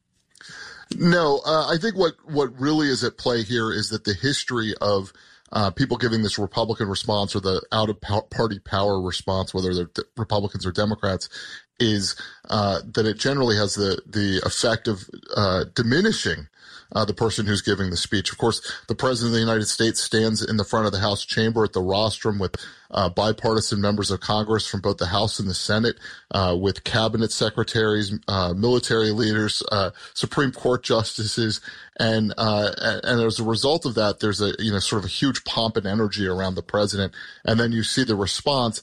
No, 0.97 1.41
uh, 1.47 1.69
I 1.73 1.79
think 1.79 1.97
what 1.97 2.15
what 2.25 2.59
really 2.59 2.89
is 2.89 3.05
at 3.05 3.17
play 3.17 3.45
here 3.45 3.73
is 3.73 3.91
that 3.91 4.03
the 4.03 4.13
history 4.13 4.75
of 4.81 5.13
uh, 5.53 5.71
people 5.71 5.97
giving 5.97 6.23
this 6.23 6.37
Republican 6.37 6.89
response 6.89 7.37
or 7.37 7.41
the 7.41 7.63
out 7.71 7.89
of 7.89 8.01
party 8.01 8.59
power 8.59 9.01
response, 9.01 9.55
whether 9.55 9.73
they're 9.73 10.05
Republicans 10.17 10.67
or 10.67 10.73
Democrats, 10.73 11.29
is 11.79 12.17
uh, 12.51 12.81
that 12.93 13.07
it 13.07 13.19
generally 13.19 13.57
has 13.57 13.77
the 13.77 14.03
the 14.05 14.41
effect 14.45 14.89
of 14.89 15.09
uh, 15.37 15.65
diminishing 15.77 16.49
uh, 16.95 17.05
the 17.05 17.15
person 17.15 17.47
who's 17.47 17.63
giving 17.63 17.91
the 17.91 17.97
speech. 17.97 18.31
Of 18.33 18.39
course, 18.39 18.61
the 18.89 18.95
president 18.95 19.31
of 19.31 19.35
the 19.35 19.41
United 19.41 19.67
States 19.67 20.03
stands 20.03 20.43
in 20.43 20.57
the 20.57 20.65
front 20.65 20.87
of 20.87 20.93
the 20.93 21.01
House 21.01 21.25
chamber 21.25 21.65
at 21.65 21.73
the 21.73 21.83
rostrum 21.83 22.39
with 22.39 22.57
uh, 22.91 23.09
bipartisan 23.09 23.81
members 23.81 24.11
of 24.11 24.21
Congress 24.21 24.67
from 24.67 24.81
both 24.81 24.99
the 24.99 25.07
House 25.07 25.41
and 25.41 25.49
the 25.49 25.55
Senate, 25.55 25.97
uh, 26.31 26.57
with 26.59 26.85
cabinet 26.85 27.33
secretaries, 27.33 28.17
uh, 28.29 28.55
military 28.55 29.11
leaders, 29.11 29.63
uh, 29.73 29.91
Supreme 30.15 30.53
Court 30.53 30.83
justices, 30.85 31.61
and 31.99 32.35
uh, 32.37 32.71
and 33.05 33.21
as 33.23 33.39
a 33.39 33.45
result 33.45 33.87
of 33.87 33.95
that, 33.95 34.21
there's 34.21 34.41
a 34.41 34.55
you 34.59 34.73
know 34.73 34.79
sort 34.79 35.01
of 35.01 35.07
a 35.07 35.13
huge 35.13 35.45
pomp 35.45 35.77
and 35.77 35.87
energy 35.87 36.27
around 36.27 36.55
the 36.55 36.63
president, 36.63 37.13
and 37.45 37.59
then 37.59 37.73
you 37.73 37.83
see 37.83 38.05
the 38.05 38.17
response 38.17 38.83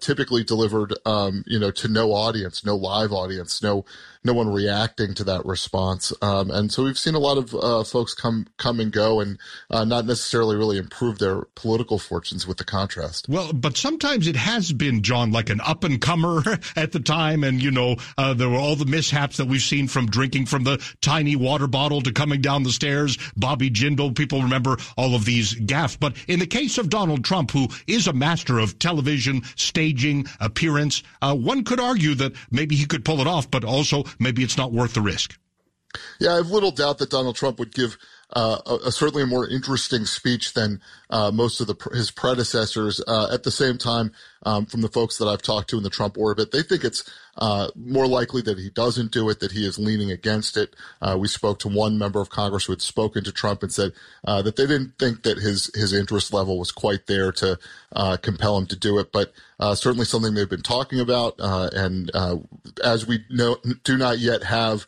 typically 0.00 0.44
delivered 0.44 0.94
um, 1.06 1.44
you 1.46 1.58
know 1.58 1.70
to 1.70 1.88
no 1.88 2.12
audience, 2.12 2.64
no 2.64 2.76
live 2.76 3.12
audience, 3.12 3.62
no 3.62 3.84
no 4.22 4.34
one 4.34 4.52
reacting 4.52 5.14
to 5.14 5.24
that 5.24 5.44
response. 5.46 6.12
Um, 6.20 6.50
and 6.50 6.70
so 6.70 6.84
we've 6.84 6.98
seen 6.98 7.14
a 7.14 7.18
lot 7.18 7.38
of 7.38 7.54
uh, 7.54 7.84
folks 7.84 8.14
come 8.14 8.46
come 8.58 8.80
and 8.80 8.92
go, 8.92 9.20
and 9.20 9.38
uh, 9.70 9.84
not 9.84 10.04
necessarily 10.04 10.56
really 10.56 10.78
improve 10.78 11.18
their 11.18 11.42
political 11.54 11.98
fortunes 11.98 12.46
with 12.46 12.58
the 12.58 12.64
contrast. 12.64 13.28
Well, 13.28 13.52
but 13.52 13.76
sometimes 13.76 14.26
it 14.26 14.36
has 14.36 14.72
been 14.72 15.02
John 15.02 15.32
like 15.32 15.48
an 15.50 15.60
up 15.60 15.84
and 15.84 16.00
comer 16.00 16.42
at 16.76 16.92
the 16.92 17.00
time, 17.00 17.44
and 17.44 17.62
you 17.62 17.70
know 17.70 17.96
uh, 18.18 18.34
there 18.34 18.48
were 18.48 18.58
all 18.58 18.76
the 18.76 18.84
mishaps 18.84 19.38
that 19.38 19.46
we've 19.46 19.62
seen 19.62 19.88
from 19.88 20.06
drinking 20.06 20.46
from 20.46 20.64
the 20.64 20.84
tiny 21.00 21.36
water 21.36 21.66
bottle 21.66 22.02
to 22.02 22.12
coming 22.12 22.39
down 22.40 22.62
the 22.62 22.72
stairs. 22.72 23.18
Bobby 23.36 23.70
Jindal, 23.70 24.14
people 24.14 24.42
remember 24.42 24.76
all 24.96 25.14
of 25.14 25.24
these 25.24 25.54
gaffes. 25.54 25.98
But 25.98 26.16
in 26.28 26.38
the 26.38 26.46
case 26.46 26.78
of 26.78 26.88
Donald 26.88 27.24
Trump, 27.24 27.50
who 27.50 27.68
is 27.86 28.06
a 28.06 28.12
master 28.12 28.58
of 28.58 28.78
television, 28.78 29.42
staging, 29.56 30.26
appearance, 30.40 31.02
uh, 31.22 31.34
one 31.34 31.64
could 31.64 31.80
argue 31.80 32.14
that 32.16 32.32
maybe 32.50 32.76
he 32.76 32.86
could 32.86 33.04
pull 33.04 33.20
it 33.20 33.26
off, 33.26 33.50
but 33.50 33.64
also 33.64 34.04
maybe 34.18 34.42
it's 34.42 34.56
not 34.56 34.72
worth 34.72 34.94
the 34.94 35.00
risk. 35.00 35.38
Yeah, 36.20 36.34
I 36.34 36.36
have 36.36 36.50
little 36.50 36.70
doubt 36.70 36.98
that 36.98 37.10
Donald 37.10 37.36
Trump 37.36 37.58
would 37.58 37.74
give 37.74 37.96
uh, 38.32 38.58
a, 38.64 38.74
a 38.86 38.92
certainly 38.92 39.24
a 39.24 39.26
more 39.26 39.48
interesting 39.48 40.04
speech 40.04 40.54
than 40.54 40.80
uh, 41.10 41.30
most 41.32 41.60
of 41.60 41.66
the, 41.66 41.74
his 41.92 42.10
predecessors. 42.10 43.00
Uh, 43.06 43.28
at 43.32 43.42
the 43.42 43.50
same 43.50 43.76
time, 43.76 44.12
um, 44.44 44.66
from 44.66 44.82
the 44.82 44.88
folks 44.88 45.18
that 45.18 45.26
I've 45.26 45.42
talked 45.42 45.70
to 45.70 45.78
in 45.78 45.82
the 45.82 45.90
Trump 45.90 46.16
orbit, 46.16 46.52
they 46.52 46.62
think 46.62 46.84
it's 46.84 47.10
uh, 47.36 47.68
more 47.74 48.06
likely 48.06 48.42
that 48.42 48.58
he 48.58 48.70
doesn't 48.70 49.12
do 49.12 49.28
it, 49.28 49.40
that 49.40 49.52
he 49.52 49.66
is 49.66 49.78
leaning 49.78 50.10
against 50.10 50.56
it. 50.56 50.74
Uh, 51.00 51.16
we 51.18 51.28
spoke 51.28 51.58
to 51.60 51.68
one 51.68 51.98
member 51.98 52.20
of 52.20 52.30
Congress 52.30 52.64
who 52.64 52.72
had 52.72 52.82
spoken 52.82 53.24
to 53.24 53.32
Trump 53.32 53.62
and 53.62 53.72
said 53.72 53.92
uh, 54.24 54.42
that 54.42 54.56
they 54.56 54.66
didn't 54.66 54.98
think 54.98 55.22
that 55.22 55.38
his 55.38 55.70
his 55.74 55.92
interest 55.92 56.32
level 56.32 56.58
was 56.58 56.72
quite 56.72 57.06
there 57.06 57.32
to 57.32 57.58
uh, 57.92 58.16
compel 58.16 58.56
him 58.56 58.66
to 58.66 58.76
do 58.76 58.98
it, 58.98 59.12
but 59.12 59.32
uh, 59.58 59.74
certainly 59.74 60.04
something 60.06 60.34
they've 60.34 60.48
been 60.48 60.62
talking 60.62 61.00
about. 61.00 61.34
Uh, 61.38 61.68
and 61.72 62.10
as 62.82 63.06
we 63.06 63.24
know, 63.28 63.56
do 63.84 63.96
not 63.96 64.18
yet 64.18 64.42
have 64.44 64.86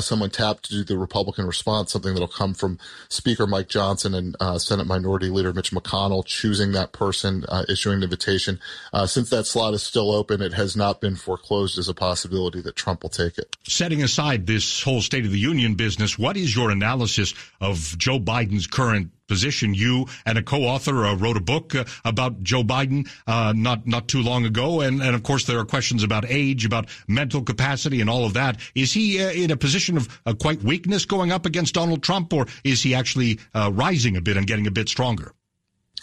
someone 0.00 0.30
tapped 0.30 0.64
to 0.64 0.74
do 0.74 0.84
the 0.84 0.98
Republican 0.98 1.46
response, 1.46 1.92
something 1.92 2.12
that'll 2.12 2.28
come 2.28 2.54
from 2.54 2.78
Speaker 3.08 3.46
Mike 3.46 3.68
Johnson 3.68 4.14
and 4.14 4.36
Senate 4.60 4.86
Minority 4.86 5.28
Leader 5.28 5.52
Mitch 5.52 5.72
McConnell 5.72 6.24
choosing 6.24 6.72
that 6.72 6.92
person, 6.92 7.44
issuing 7.68 7.98
an 7.98 8.04
invitation. 8.04 8.60
since 9.06 9.30
that 9.30 9.46
slot 9.46 9.74
is 9.74 9.82
still 9.82 10.12
open, 10.12 10.40
it 10.40 10.54
has 10.54 10.76
not 10.76 11.00
been 11.00 11.16
foreclosed 11.16 11.78
as 11.82 11.88
a 11.88 11.94
possibility 11.94 12.60
that 12.62 12.76
Trump 12.76 13.02
will 13.02 13.10
take 13.10 13.36
it. 13.38 13.56
Setting 13.64 14.02
aside 14.02 14.46
this 14.46 14.82
whole 14.82 15.00
State 15.00 15.24
of 15.24 15.32
the 15.32 15.38
Union 15.38 15.74
business, 15.74 16.18
what 16.18 16.36
is 16.36 16.54
your 16.54 16.70
analysis 16.70 17.34
of 17.60 17.98
Joe 17.98 18.18
Biden's 18.18 18.66
current 18.66 19.10
position. 19.32 19.72
You 19.72 20.06
and 20.26 20.36
a 20.36 20.42
co-author 20.42 21.06
uh, 21.06 21.16
wrote 21.16 21.38
a 21.38 21.40
book 21.40 21.74
uh, 21.74 21.84
about 22.04 22.42
Joe 22.42 22.62
Biden 22.62 23.08
uh, 23.26 23.54
not 23.56 23.86
not 23.86 24.06
too 24.06 24.20
long 24.22 24.44
ago, 24.44 24.82
and 24.82 25.00
and 25.00 25.14
of 25.14 25.22
course 25.22 25.46
there 25.46 25.58
are 25.58 25.64
questions 25.64 26.02
about 26.02 26.26
age, 26.28 26.66
about 26.66 26.88
mental 27.08 27.42
capacity, 27.42 28.02
and 28.02 28.10
all 28.10 28.26
of 28.26 28.34
that. 28.34 28.60
Is 28.74 28.92
he 28.92 29.24
uh, 29.24 29.30
in 29.30 29.50
a 29.50 29.56
position 29.56 29.96
of 29.96 30.20
uh, 30.26 30.34
quite 30.34 30.62
weakness 30.62 31.06
going 31.06 31.32
up 31.32 31.46
against 31.46 31.72
Donald 31.74 32.02
Trump, 32.02 32.32
or 32.34 32.46
is 32.62 32.82
he 32.82 32.94
actually 32.94 33.40
uh, 33.54 33.70
rising 33.72 34.18
a 34.18 34.20
bit 34.20 34.36
and 34.36 34.46
getting 34.46 34.66
a 34.66 34.70
bit 34.70 34.90
stronger? 34.90 35.32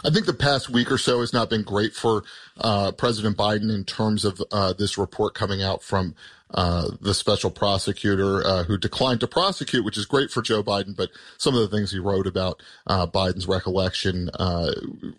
I 0.03 0.09
think 0.09 0.25
the 0.25 0.33
past 0.33 0.69
week 0.69 0.91
or 0.91 0.97
so 0.97 1.19
has 1.19 1.33
not 1.33 1.49
been 1.49 1.63
great 1.63 1.93
for 1.93 2.23
uh, 2.61 2.91
President 2.93 3.35
Biden 3.37 3.73
in 3.73 3.83
terms 3.83 4.23
of 4.23 4.41
uh, 4.51 4.73
this 4.73 4.97
report 4.97 5.33
coming 5.33 5.61
out 5.61 5.83
from 5.83 6.15
uh, 6.53 6.89
the 7.01 7.13
special 7.13 7.51
prosecutor 7.51 8.45
uh, 8.45 8.63
who 8.63 8.77
declined 8.77 9.19
to 9.19 9.27
prosecute, 9.27 9.83
which 9.83 9.97
is 9.97 10.05
great 10.05 10.31
for 10.31 10.41
Joe 10.41 10.63
Biden. 10.63 10.95
But 10.95 11.09
some 11.37 11.53
of 11.53 11.61
the 11.61 11.75
things 11.75 11.91
he 11.91 11.99
wrote 11.99 12.27
about 12.27 12.63
uh, 12.87 13.07
Biden's 13.07 13.47
recollection 13.47 14.29
uh, 14.39 14.71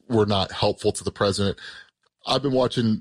were 0.08 0.26
not 0.26 0.50
helpful 0.50 0.92
to 0.92 1.04
the 1.04 1.12
president. 1.12 1.58
I've 2.26 2.42
been 2.42 2.52
watching, 2.52 3.00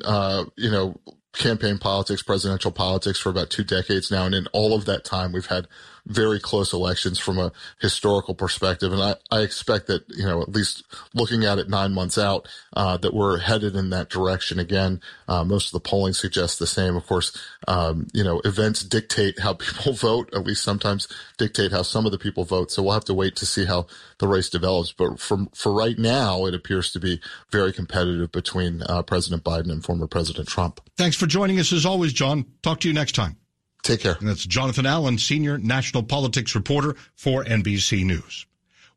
you 0.55 0.71
know, 0.71 0.99
campaign 1.33 1.77
politics, 1.77 2.23
presidential 2.23 2.71
politics 2.71 3.19
for 3.19 3.29
about 3.29 3.49
two 3.49 3.63
decades 3.63 4.11
now. 4.11 4.25
And 4.25 4.35
in 4.35 4.47
all 4.47 4.73
of 4.73 4.85
that 4.85 5.05
time, 5.05 5.31
we've 5.31 5.45
had 5.45 5.67
very 6.05 6.39
close 6.39 6.73
elections 6.73 7.19
from 7.19 7.37
a 7.37 7.51
historical 7.79 8.33
perspective. 8.33 8.91
And 8.93 9.01
I, 9.01 9.15
I 9.31 9.41
expect 9.41 9.87
that, 9.87 10.03
you 10.09 10.25
know, 10.25 10.41
at 10.41 10.49
least 10.49 10.83
looking 11.13 11.45
at 11.45 11.59
it 11.59 11.69
nine 11.69 11.93
months 11.93 12.17
out, 12.17 12.47
uh, 12.75 12.97
that 12.97 13.13
we're 13.13 13.39
headed 13.39 13.75
in 13.75 13.89
that 13.91 14.09
direction 14.09 14.59
again. 14.59 15.01
Uh, 15.27 15.43
most 15.43 15.67
of 15.67 15.73
the 15.73 15.79
polling 15.79 16.13
suggests 16.13 16.57
the 16.57 16.67
same. 16.67 16.95
Of 16.95 17.07
course, 17.07 17.37
um, 17.67 18.07
you 18.13 18.23
know, 18.23 18.41
events 18.45 18.83
dictate 18.83 19.39
how 19.39 19.53
people 19.59 19.93
vote, 19.93 20.33
at 20.33 20.45
least 20.45 20.63
sometimes 20.63 21.07
dictate 21.37 21.71
how 21.71 21.81
some 21.81 22.05
of 22.05 22.11
the 22.11 22.19
people 22.19 22.45
vote. 22.45 22.71
So 22.71 22.83
we'll 22.83 22.93
have 22.93 23.05
to 23.05 23.13
wait 23.13 23.35
to 23.37 23.45
see 23.45 23.65
how 23.65 23.87
the 24.19 24.27
race 24.27 24.49
develops. 24.49 24.91
But 24.91 25.19
for, 25.19 25.47
for 25.53 25.71
right 25.73 25.97
now, 25.97 26.45
it 26.45 26.53
appears 26.53 26.91
to 26.93 26.99
be 26.99 27.21
very 27.51 27.73
competitive 27.73 28.31
between 28.31 28.83
uh, 28.83 29.03
President 29.03 29.43
Biden 29.43 29.71
and 29.71 29.83
former 29.83 30.07
President 30.07 30.47
Trump. 30.47 30.81
Thanks 30.97 31.15
for 31.15 31.27
joining 31.27 31.59
us 31.59 31.71
as 31.71 31.85
always, 31.85 32.13
John. 32.13 32.45
Talk 32.61 32.81
to 32.81 32.87
you 32.87 32.93
next 32.93 33.15
time. 33.15 33.37
Take 33.83 34.01
care. 34.01 34.17
And 34.19 34.27
that's 34.27 34.45
Jonathan 34.45 34.85
Allen, 34.85 35.17
senior 35.17 35.57
national 35.57 36.03
politics 36.03 36.55
reporter 36.55 36.95
for 37.15 37.43
NBC 37.43 38.05
News. 38.05 38.45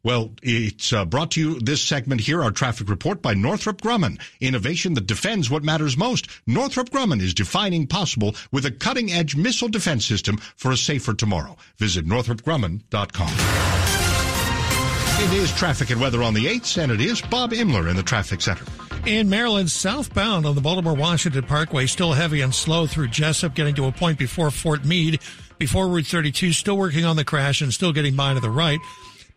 Well, 0.04 0.32
it's 0.42 0.92
uh, 0.92 1.04
brought 1.04 1.30
to 1.32 1.40
you 1.40 1.60
this 1.60 1.80
segment 1.80 2.22
here, 2.22 2.42
our 2.42 2.50
traffic 2.50 2.88
report 2.88 3.22
by 3.22 3.34
Northrop 3.34 3.80
Grumman. 3.80 4.20
Innovation 4.40 4.94
that 4.94 5.06
defends 5.06 5.48
what 5.48 5.62
matters 5.62 5.96
most. 5.96 6.26
Northrop 6.44 6.90
Grumman 6.90 7.20
is 7.20 7.34
defining 7.34 7.86
possible 7.86 8.34
with 8.50 8.66
a 8.66 8.72
cutting 8.72 9.12
edge 9.12 9.36
missile 9.36 9.68
defense 9.68 10.04
system 10.04 10.38
for 10.56 10.72
a 10.72 10.76
safer 10.76 11.14
tomorrow. 11.14 11.56
Visit 11.76 12.04
northropgrumman.com. 12.04 13.32
It 15.24 15.32
is 15.34 15.52
traffic 15.52 15.90
and 15.90 16.00
weather 16.00 16.24
on 16.24 16.34
the 16.34 16.46
8th, 16.46 16.82
and 16.82 16.90
it 16.90 17.00
is 17.00 17.22
Bob 17.22 17.52
Imler 17.52 17.88
in 17.88 17.94
the 17.94 18.02
traffic 18.02 18.40
center. 18.40 18.64
In 19.04 19.28
Maryland, 19.28 19.68
southbound 19.68 20.46
on 20.46 20.54
the 20.54 20.60
Baltimore 20.60 20.94
Washington 20.94 21.42
Parkway, 21.42 21.86
still 21.86 22.12
heavy 22.12 22.40
and 22.40 22.54
slow 22.54 22.86
through 22.86 23.08
Jessup, 23.08 23.52
getting 23.52 23.74
to 23.74 23.86
a 23.86 23.92
point 23.92 24.16
before 24.16 24.48
Fort 24.52 24.84
Meade, 24.84 25.18
before 25.58 25.88
Route 25.88 26.06
32, 26.06 26.52
still 26.52 26.78
working 26.78 27.04
on 27.04 27.16
the 27.16 27.24
crash 27.24 27.60
and 27.60 27.74
still 27.74 27.92
getting 27.92 28.14
by 28.14 28.32
to 28.32 28.38
the 28.38 28.48
right. 28.48 28.78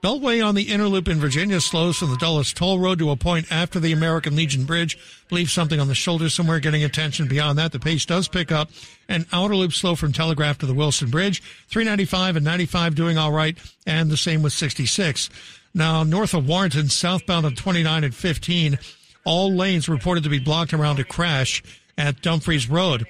Beltway 0.03 0.45
on 0.45 0.53
the 0.53 0.71
inner 0.71 0.87
loop 0.87 1.07
in 1.07 1.19
Virginia 1.19 1.59
slows 1.59 1.97
from 1.97 2.11
the 2.11 2.17
Dulles 2.17 2.53
Toll 2.53 2.77
Road 2.77 2.99
to 2.99 3.09
a 3.09 3.15
point 3.15 3.51
after 3.51 3.79
the 3.79 3.91
American 3.91 4.35
Legion 4.35 4.65
Bridge. 4.65 4.99
Believe 5.29 5.49
something 5.49 5.79
on 5.79 5.87
the 5.87 5.95
shoulder 5.95 6.29
somewhere 6.29 6.59
getting 6.59 6.83
attention. 6.83 7.27
Beyond 7.27 7.57
that, 7.57 7.71
the 7.71 7.79
pace 7.79 8.05
does 8.05 8.27
pick 8.27 8.51
up. 8.51 8.69
And 9.09 9.25
outer 9.33 9.55
loop 9.55 9.73
slow 9.73 9.95
from 9.95 10.13
Telegraph 10.13 10.59
to 10.59 10.67
the 10.67 10.75
Wilson 10.75 11.09
Bridge. 11.09 11.41
395 11.69 12.35
and 12.35 12.45
95 12.45 12.93
doing 12.93 13.17
all 13.17 13.31
right. 13.31 13.57
And 13.87 14.11
the 14.11 14.17
same 14.17 14.43
with 14.43 14.53
66. 14.53 15.27
Now, 15.73 16.03
north 16.03 16.35
of 16.35 16.47
Warrenton, 16.47 16.89
southbound 16.89 17.47
on 17.47 17.55
29 17.55 18.03
and 18.03 18.13
15 18.13 18.77
all 19.25 19.53
lanes 19.53 19.89
reported 19.89 20.23
to 20.23 20.29
be 20.29 20.39
blocked 20.39 20.73
around 20.73 20.99
a 20.99 21.03
crash 21.03 21.61
at 21.97 22.21
Dumfries 22.21 22.69
Road. 22.69 23.05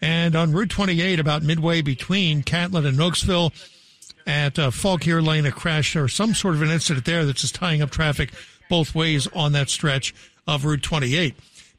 And 0.00 0.34
on 0.34 0.52
Route 0.52 0.70
28, 0.70 1.20
about 1.20 1.42
midway 1.42 1.82
between 1.82 2.42
Catlin 2.42 2.86
and 2.86 2.98
Nokesville, 2.98 3.52
at 4.26 4.58
uh, 4.58 4.70
Fauquier 4.70 5.22
Lane, 5.22 5.46
a 5.46 5.52
crash 5.52 5.96
or 5.96 6.08
some 6.08 6.34
sort 6.34 6.54
of 6.54 6.62
an 6.62 6.70
incident 6.70 7.04
there 7.04 7.24
that's 7.24 7.40
just 7.40 7.54
tying 7.54 7.82
up 7.82 7.90
traffic 7.90 8.32
both 8.68 8.94
ways 8.94 9.26
on 9.28 9.52
that 9.52 9.68
stretch 9.68 10.14
of 10.46 10.64
Route 10.64 10.82
28. 10.82 11.34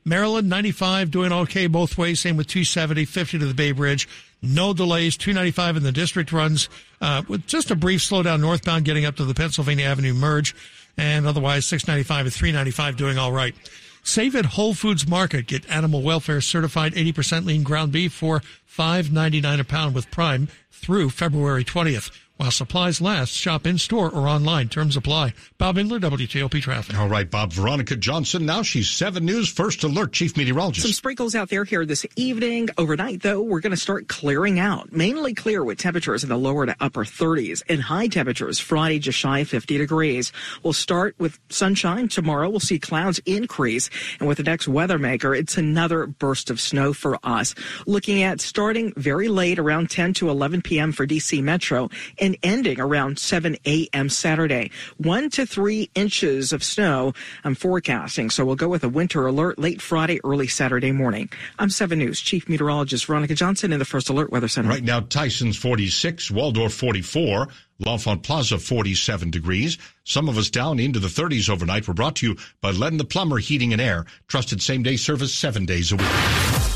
Maryland 0.06 0.50
95 0.50 1.12
doing 1.12 1.32
okay 1.32 1.68
both 1.68 1.98
ways. 1.98 2.20
Same 2.20 2.36
with 2.36 2.48
270, 2.48 3.06
50 3.06 3.40
to 3.40 3.46
the 3.46 3.54
Bay 3.54 3.72
Bridge. 3.72 4.08
No 4.42 4.74
delays. 4.74 5.16
295 5.16 5.78
in 5.78 5.84
the 5.84 5.94
district 5.94 6.34
runs 6.34 6.68
uh, 7.00 7.24
with 7.28 7.48
just 7.48 7.72
a 7.72 7.76
brief 7.76 8.02
slowdown 8.02 8.42
northbound 8.42 8.84
getting 8.84 9.06
up 9.06 9.16
to 9.16 9.26
the 9.26 9.34
Pennsylvania 9.34 9.86
Avenue 9.86 10.14
merge 10.14 10.54
and 10.98 11.26
otherwise 11.26 11.66
695 11.66 12.26
and 12.26 12.34
395 12.34 12.98
doing 12.98 13.18
all 13.18 13.32
right. 13.32 13.56
Save 14.04 14.36
at 14.36 14.46
Whole 14.46 14.74
Foods 14.74 15.08
Market. 15.08 15.48
Get 15.48 15.70
animal 15.70 16.02
welfare 16.02 16.42
certified 16.42 16.94
80% 16.94 17.46
lean 17.46 17.64
ground 17.64 17.92
beef 17.92 18.12
for 18.12 18.42
$5.99 18.70 19.60
a 19.60 19.64
pound 19.64 19.96
with 19.96 20.12
Prime 20.12 20.50
through 20.72 21.10
February 21.10 21.64
20th. 21.64 22.12
While 22.38 22.50
supplies 22.50 23.00
last, 23.00 23.32
shop 23.32 23.68
in 23.68 23.78
store 23.78 24.10
or 24.10 24.28
online. 24.28 24.68
Terms 24.68 24.98
apply. 24.98 25.34
Bob 25.60 25.76
Imler, 25.76 26.02
WTOP 26.02 26.64
Traffic. 26.64 26.98
All 26.98 27.08
right, 27.08 27.30
Bob. 27.30 27.54
Veronica 27.54 27.96
Johnson. 27.96 28.44
Now 28.44 28.64
she's 28.64 28.90
7 28.90 29.24
News 29.24 29.50
First 29.50 29.84
Alert 29.84 30.14
Chief 30.14 30.36
Meteorologist. 30.36 30.84
Some 30.84 30.94
sprinkles 30.94 31.36
out 31.36 31.50
there 31.50 31.64
here 31.64 31.86
this 31.86 32.08
evening. 32.16 32.70
Overnight, 32.80 33.22
though, 33.22 33.40
we're 33.40 33.60
going 33.60 33.72
to 33.72 33.78
start 33.78 34.08
clearing 34.08 34.60
out. 34.60 34.92
Mainly 34.92 35.36
clear 35.36 35.64
with 35.64 35.78
temperatures 35.78 36.24
in 36.24 36.30
the 36.30 36.38
lower 36.38 36.66
to 36.66 36.76
upper 36.80 37.06
30s 37.06 37.62
and 37.70 37.84
high 37.84 38.08
temperatures 38.08 38.58
Friday 38.58 38.98
just 38.98 39.20
shy 39.20 39.40
of 39.40 39.48
50 39.48 39.78
degrees. 39.78 40.32
We'll 40.64 40.74
start 40.74 41.14
with 41.20 41.40
sunshine. 41.50 42.08
Tomorrow, 42.08 42.50
we'll 42.50 42.60
see 42.60 42.80
clouds 42.80 43.20
increase. 43.28 43.92
And 44.20 44.28
with 44.28 44.40
the 44.40 44.44
next 44.44 44.68
weather 44.68 44.98
maker, 44.98 45.36
it's 45.36 45.58
another 45.58 46.08
burst 46.08 46.50
of 46.50 46.60
snow 46.60 46.94
for 46.94 47.20
us. 47.24 47.54
Looking 47.86 48.24
at 48.24 48.42
starting 48.42 48.92
very 48.98 49.28
late 49.28 49.60
around 49.60 49.92
10 49.92 50.16
to 50.16 50.32
11 50.32 50.64
p.m. 50.64 50.92
for 50.94 51.06
DC 51.06 51.44
Metro 51.44 51.92
and 52.24 52.38
ending 52.42 52.80
around 52.80 53.20
7 53.20 53.58
a.m. 53.66 54.08
Saturday. 54.10 54.72
One 54.98 55.30
to 55.32 55.46
three 55.46 55.92
inches 55.94 56.54
of 56.54 56.64
snow 56.64 57.14
I'm 57.44 57.54
forecasting. 57.54 58.30
So 58.30 58.46
we'll 58.46 58.56
go 58.56 58.70
with 58.70 58.86
a 58.86 58.90
winter 58.90 59.28
alert 59.28 59.60
late 59.60 59.82
Friday, 59.82 60.22
early 60.24 60.48
Saturday 60.48 60.94
morning. 60.94 61.30
I'm 61.60 61.70
7 61.70 62.00
News 62.00 62.22
Chief 62.22 62.48
Meteorologist 62.48 63.06
Veronica 63.06 63.36
Johnson 63.36 63.74
in 63.74 63.80
the 63.80 63.86
First 63.86 64.10
Alert 64.10 64.32
Weather 64.32 64.48
Center. 64.48 64.70
Right 64.70 64.84
now, 64.84 65.02
Tyson's 65.02 65.58
46, 65.58 66.32
Waldorf 66.32 66.74
44. 66.74 67.50
L'Enfant 67.80 68.24
Plaza 68.24 68.58
47 68.58 69.30
degrees. 69.30 69.78
Some 70.06 70.30
of 70.30 70.38
us 70.38 70.50
down 70.50 70.80
into 70.80 71.00
the 71.00 71.08
30s 71.10 71.50
overnight 71.50 71.88
were 71.88 71.94
brought 71.94 72.16
to 72.18 72.28
you 72.28 72.38
by 72.62 72.72
Len 72.72 72.96
the 72.96 73.04
Plumber 73.04 73.40
Heating 73.40 73.74
and 73.74 73.82
Air. 73.82 74.06
Trusted 74.28 74.62
same 74.62 74.84
day 74.84 74.96
service 74.96 75.34
seven 75.34 75.66
days 75.66 75.92
a 75.92 75.98
week. 75.98 76.08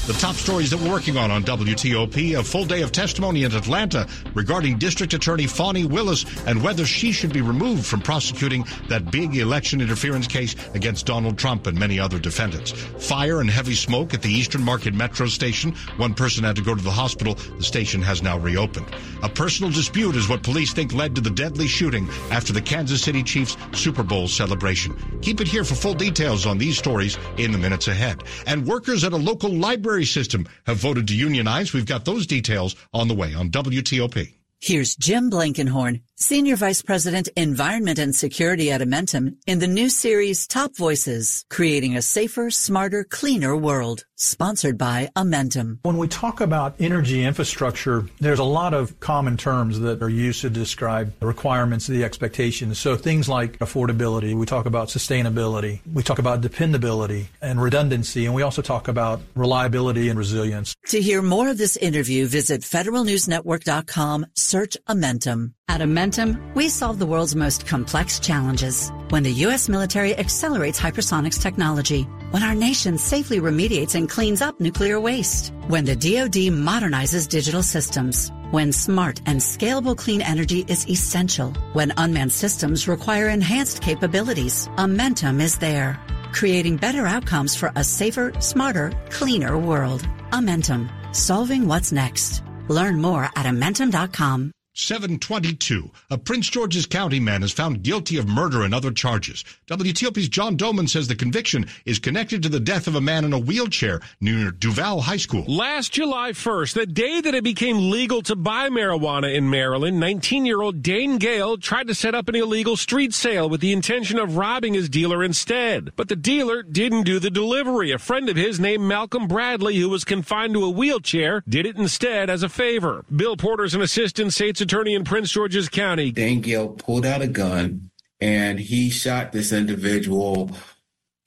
The 0.07 0.13
top 0.13 0.35
stories 0.35 0.69
that 0.69 0.79
we're 0.79 0.89
working 0.89 1.17
on 1.17 1.31
on 1.31 1.43
WTOP, 1.43 2.39
a 2.39 2.41
full 2.41 2.63
day 2.63 2.81
of 2.81 2.93
testimony 2.93 3.43
in 3.43 3.53
Atlanta 3.53 4.07
regarding 4.33 4.77
District 4.77 5.13
Attorney 5.13 5.47
Fani 5.47 5.83
Willis 5.83 6.23
and 6.47 6.63
whether 6.63 6.85
she 6.85 7.11
should 7.11 7.33
be 7.33 7.41
removed 7.41 7.85
from 7.85 7.99
prosecuting 7.99 8.65
that 8.87 9.11
big 9.11 9.35
election 9.35 9.81
interference 9.81 10.25
case 10.25 10.55
against 10.73 11.07
Donald 11.07 11.37
Trump 11.37 11.67
and 11.67 11.77
many 11.77 11.99
other 11.99 12.19
defendants. 12.19 12.71
Fire 12.71 13.41
and 13.41 13.49
heavy 13.49 13.75
smoke 13.75 14.13
at 14.13 14.21
the 14.21 14.31
Eastern 14.31 14.63
Market 14.63 14.93
Metro 14.93 15.27
station. 15.27 15.73
One 15.97 16.13
person 16.13 16.45
had 16.45 16.55
to 16.55 16.61
go 16.61 16.73
to 16.73 16.81
the 16.81 16.89
hospital. 16.89 17.33
The 17.57 17.63
station 17.65 18.01
has 18.01 18.23
now 18.23 18.37
reopened. 18.37 18.85
A 19.23 19.29
personal 19.29 19.73
dispute 19.73 20.15
is 20.15 20.29
what 20.29 20.41
police 20.41 20.71
think 20.71 20.93
led 20.93 21.15
to 21.15 21.21
the 21.21 21.31
deadly 21.31 21.67
shooting 21.67 22.07
after 22.31 22.53
the 22.53 22.61
Kansas 22.61 23.01
City 23.01 23.23
Chiefs 23.23 23.57
Super 23.73 24.03
Bowl 24.03 24.29
celebration. 24.29 24.95
Keep 25.21 25.41
it 25.41 25.49
here 25.49 25.65
for 25.65 25.75
full 25.75 25.95
details 25.95 26.45
on 26.45 26.57
these 26.57 26.77
stories 26.77 27.17
in 27.35 27.51
the 27.51 27.57
minutes 27.57 27.89
ahead. 27.89 28.23
And 28.45 28.65
workers 28.65 29.03
at 29.03 29.11
a 29.11 29.17
local 29.17 29.51
library 29.51 29.96
system 30.05 30.47
have 30.65 30.77
voted 30.77 31.07
to 31.07 31.15
unionize. 31.15 31.73
We've 31.73 31.85
got 31.85 32.05
those 32.05 32.27
details 32.27 32.75
on 32.93 33.07
the 33.07 33.15
way 33.15 33.33
on 33.33 33.49
WTOP. 33.49 34.33
Here's 34.59 34.95
Jim 34.95 35.29
Blankenhorn. 35.29 36.01
Senior 36.15 36.55
Vice 36.55 36.81
President, 36.81 37.29
Environment 37.35 37.99
and 37.99 38.15
Security 38.15 38.71
at 38.71 38.81
Amentum 38.81 39.35
in 39.45 39.59
the 39.59 39.67
new 39.67 39.87
series 39.87 40.47
Top 40.47 40.75
Voices, 40.75 41.45
Creating 41.51 41.95
a 41.95 42.01
Safer, 42.01 42.49
Smarter, 42.49 43.03
Cleaner 43.03 43.55
World, 43.55 44.05
sponsored 44.17 44.77
by 44.77 45.09
Amentum. 45.15 45.79
When 45.83 45.97
we 45.97 46.07
talk 46.07 46.41
about 46.41 46.75
energy 46.79 47.23
infrastructure, 47.23 48.05
there's 48.19 48.39
a 48.39 48.43
lot 48.43 48.73
of 48.73 48.99
common 48.99 49.37
terms 49.37 49.79
that 49.79 50.01
are 50.03 50.09
used 50.09 50.41
to 50.41 50.49
describe 50.49 51.13
the 51.19 51.27
requirements, 51.27 51.87
and 51.87 51.97
the 51.97 52.03
expectations. 52.03 52.79
So 52.79 52.95
things 52.95 53.29
like 53.29 53.59
affordability, 53.59 54.33
we 54.33 54.45
talk 54.45 54.65
about 54.65 54.89
sustainability, 54.89 55.79
we 55.93 56.03
talk 56.03 56.19
about 56.19 56.41
dependability 56.41 57.29
and 57.41 57.61
redundancy, 57.61 58.25
and 58.25 58.35
we 58.35 58.41
also 58.41 58.61
talk 58.61 58.87
about 58.87 59.21
reliability 59.35 60.09
and 60.09 60.17
resilience. 60.17 60.75
To 60.87 61.01
hear 61.01 61.21
more 61.21 61.49
of 61.49 61.57
this 61.57 61.77
interview, 61.77 62.25
visit 62.27 62.61
federalnewsnetwork.com, 62.61 64.25
search 64.35 64.77
Amentum. 64.87 65.53
At 65.69 65.81
Amentum, 65.81 66.55
we 66.55 66.69
solve 66.69 66.97
the 66.97 67.05
world's 67.05 67.35
most 67.35 67.67
complex 67.67 68.19
challenges. 68.19 68.89
When 69.09 69.23
the 69.23 69.33
U.S. 69.45 69.67
military 69.67 70.17
accelerates 70.17 70.79
hypersonics 70.79 71.41
technology, 71.41 72.03
when 72.31 72.41
our 72.41 72.55
nation 72.55 72.97
safely 72.97 73.39
remediates 73.39 73.95
and 73.95 74.06
cleans 74.07 74.41
up 74.41 74.59
nuclear 74.59 74.99
waste, 74.99 75.53
when 75.67 75.85
the 75.85 75.95
DoD 75.95 76.51
modernizes 76.51 77.27
digital 77.27 77.61
systems, 77.61 78.31
when 78.51 78.71
smart 78.71 79.21
and 79.25 79.39
scalable 79.39 79.95
clean 79.95 80.21
energy 80.21 80.65
is 80.67 80.87
essential, 80.89 81.51
when 81.73 81.93
unmanned 81.97 82.31
systems 82.31 82.87
require 82.87 83.29
enhanced 83.29 83.81
capabilities, 83.81 84.67
Amentum 84.77 85.41
is 85.41 85.57
there, 85.57 85.99
creating 86.33 86.77
better 86.77 87.05
outcomes 87.05 87.55
for 87.55 87.71
a 87.75 87.83
safer, 87.83 88.33
smarter, 88.39 88.91
cleaner 89.09 89.57
world. 89.57 90.01
Amentum, 90.31 90.89
solving 91.15 91.67
what's 91.67 91.91
next. 91.91 92.43
Learn 92.67 93.01
more 93.01 93.25
at 93.35 93.45
Amentum.com. 93.45 94.51
722. 94.77 95.89
A 96.11 96.17
Prince 96.19 96.49
George's 96.49 96.85
County 96.85 97.19
man 97.19 97.41
is 97.41 97.51
found 97.51 97.81
guilty 97.81 98.17
of 98.17 98.27
murder 98.27 98.61
and 98.61 98.75
other 98.75 98.91
charges. 98.91 99.43
WTOP's 99.67 100.29
John 100.29 100.55
Domen 100.55 100.87
says 100.87 101.07
the 101.07 101.15
conviction 101.15 101.65
is 101.85 101.97
connected 101.97 102.43
to 102.43 102.49
the 102.49 102.59
death 102.59 102.85
of 102.85 102.93
a 102.93 103.01
man 103.01 103.25
in 103.25 103.33
a 103.33 103.39
wheelchair 103.39 104.01
near 104.21 104.51
Duval 104.51 105.01
High 105.01 105.17
School. 105.17 105.45
Last 105.47 105.93
July 105.93 106.31
1st, 106.31 106.73
the 106.73 106.85
day 106.85 107.21
that 107.21 107.33
it 107.33 107.43
became 107.43 107.89
legal 107.89 108.21
to 108.21 108.35
buy 108.35 108.69
marijuana 108.69 109.33
in 109.33 109.49
Maryland, 109.49 110.01
19-year-old 110.01 110.83
Dane 110.83 111.17
Gale 111.17 111.57
tried 111.57 111.87
to 111.87 111.95
set 111.95 112.13
up 112.13 112.29
an 112.29 112.35
illegal 112.35 112.77
street 112.77 113.15
sale 113.15 113.49
with 113.49 113.61
the 113.61 113.73
intention 113.73 114.19
of 114.19 114.37
robbing 114.37 114.75
his 114.75 114.89
dealer 114.89 115.23
instead. 115.23 115.91
But 115.95 116.07
the 116.07 116.15
dealer 116.15 116.61
didn't 116.61 117.03
do 117.03 117.17
the 117.17 117.31
delivery. 117.31 117.91
A 117.91 117.97
friend 117.97 118.29
of 118.29 118.35
his 118.35 118.59
named 118.59 118.83
Malcolm 118.83 119.27
Bradley, 119.27 119.77
who 119.77 119.89
was 119.89 120.03
confined 120.03 120.53
to 120.53 120.63
a 120.63 120.69
wheelchair, 120.69 121.43
did 121.49 121.65
it 121.65 121.77
instead 121.77 122.29
as 122.29 122.43
a 122.43 122.49
favor. 122.49 123.03
Bill 123.13 123.35
Porter's 123.35 123.73
an 123.73 123.81
assistant 123.81 124.33
state's 124.33 124.61
attorney 124.67 124.95
in 124.95 125.05
Prince 125.05 125.31
George's 125.31 125.69
County. 125.69 126.11
Dane 126.11 126.41
Gale 126.41 126.67
pulled 126.67 127.05
out 127.05 127.21
a 127.21 127.27
gun 127.27 127.89
and 128.19 128.59
he 128.59 128.89
shot 128.89 129.31
this 129.31 129.53
individual 129.53 130.51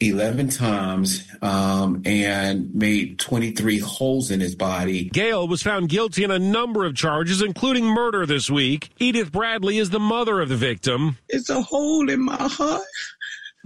11 0.00 0.50
times 0.50 1.26
um, 1.40 2.02
and 2.04 2.74
made 2.74 3.18
23 3.18 3.78
holes 3.78 4.30
in 4.30 4.40
his 4.40 4.54
body. 4.54 5.04
Gale 5.04 5.48
was 5.48 5.62
found 5.62 5.88
guilty 5.88 6.22
in 6.22 6.30
a 6.30 6.38
number 6.38 6.84
of 6.84 6.94
charges, 6.94 7.40
including 7.40 7.86
murder 7.86 8.26
this 8.26 8.50
week. 8.50 8.90
Edith 8.98 9.32
Bradley 9.32 9.78
is 9.78 9.88
the 9.88 9.98
mother 9.98 10.40
of 10.40 10.50
the 10.50 10.56
victim. 10.56 11.16
It's 11.30 11.48
a 11.48 11.62
hole 11.62 12.10
in 12.10 12.22
my 12.22 12.36
heart. 12.36 12.84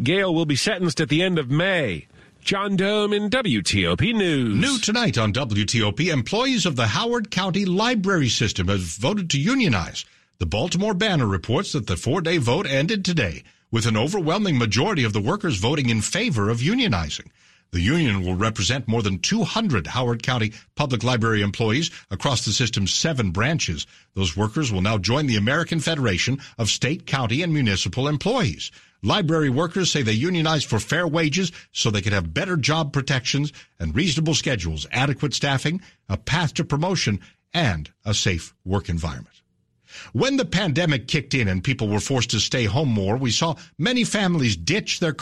Gale 0.04 0.32
will 0.32 0.46
be 0.46 0.56
sentenced 0.56 1.00
at 1.00 1.08
the 1.08 1.20
end 1.20 1.36
of 1.36 1.50
May. 1.50 2.06
John 2.44 2.76
Domen 2.76 3.30
WTOP 3.30 4.14
News. 4.14 4.54
New 4.54 4.78
tonight 4.78 5.16
on 5.16 5.32
WTOP, 5.32 6.12
employees 6.12 6.66
of 6.66 6.76
the 6.76 6.88
Howard 6.88 7.30
County 7.30 7.64
Library 7.64 8.28
System 8.28 8.68
have 8.68 8.80
voted 8.80 9.30
to 9.30 9.40
unionize. 9.40 10.04
The 10.36 10.44
Baltimore 10.44 10.92
Banner 10.92 11.26
reports 11.26 11.72
that 11.72 11.86
the 11.86 11.96
four-day 11.96 12.36
vote 12.36 12.66
ended 12.66 13.02
today, 13.02 13.44
with 13.70 13.86
an 13.86 13.96
overwhelming 13.96 14.58
majority 14.58 15.04
of 15.04 15.14
the 15.14 15.22
workers 15.22 15.56
voting 15.56 15.88
in 15.88 16.02
favor 16.02 16.50
of 16.50 16.58
unionizing. 16.58 17.28
The 17.70 17.80
union 17.80 18.20
will 18.20 18.36
represent 18.36 18.86
more 18.86 19.02
than 19.02 19.20
200 19.20 19.86
Howard 19.86 20.22
County 20.22 20.52
Public 20.74 21.02
Library 21.02 21.40
employees 21.40 21.90
across 22.10 22.44
the 22.44 22.52
system's 22.52 22.92
seven 22.92 23.30
branches. 23.30 23.86
Those 24.12 24.36
workers 24.36 24.70
will 24.70 24.82
now 24.82 24.98
join 24.98 25.28
the 25.28 25.36
American 25.36 25.80
Federation 25.80 26.38
of 26.58 26.68
State, 26.68 27.06
County, 27.06 27.40
and 27.40 27.54
Municipal 27.54 28.06
Employees. 28.06 28.70
Library 29.04 29.50
workers 29.50 29.90
say 29.90 30.00
they 30.00 30.12
unionized 30.12 30.66
for 30.66 30.78
fair 30.78 31.06
wages 31.06 31.52
so 31.72 31.90
they 31.90 32.00
could 32.00 32.14
have 32.14 32.32
better 32.32 32.56
job 32.56 32.90
protections 32.90 33.52
and 33.78 33.94
reasonable 33.94 34.32
schedules, 34.32 34.86
adequate 34.90 35.34
staffing, 35.34 35.82
a 36.08 36.16
path 36.16 36.54
to 36.54 36.64
promotion, 36.64 37.20
and 37.52 37.92
a 38.06 38.14
safe 38.14 38.54
work 38.64 38.88
environment. 38.88 39.42
When 40.14 40.38
the 40.38 40.46
pandemic 40.46 41.06
kicked 41.06 41.34
in 41.34 41.48
and 41.48 41.62
people 41.62 41.88
were 41.88 42.00
forced 42.00 42.30
to 42.30 42.40
stay 42.40 42.64
home 42.64 42.88
more, 42.88 43.18
we 43.18 43.30
saw 43.30 43.56
many 43.78 44.04
families 44.04 44.56
ditch 44.56 45.00
their 45.00 45.12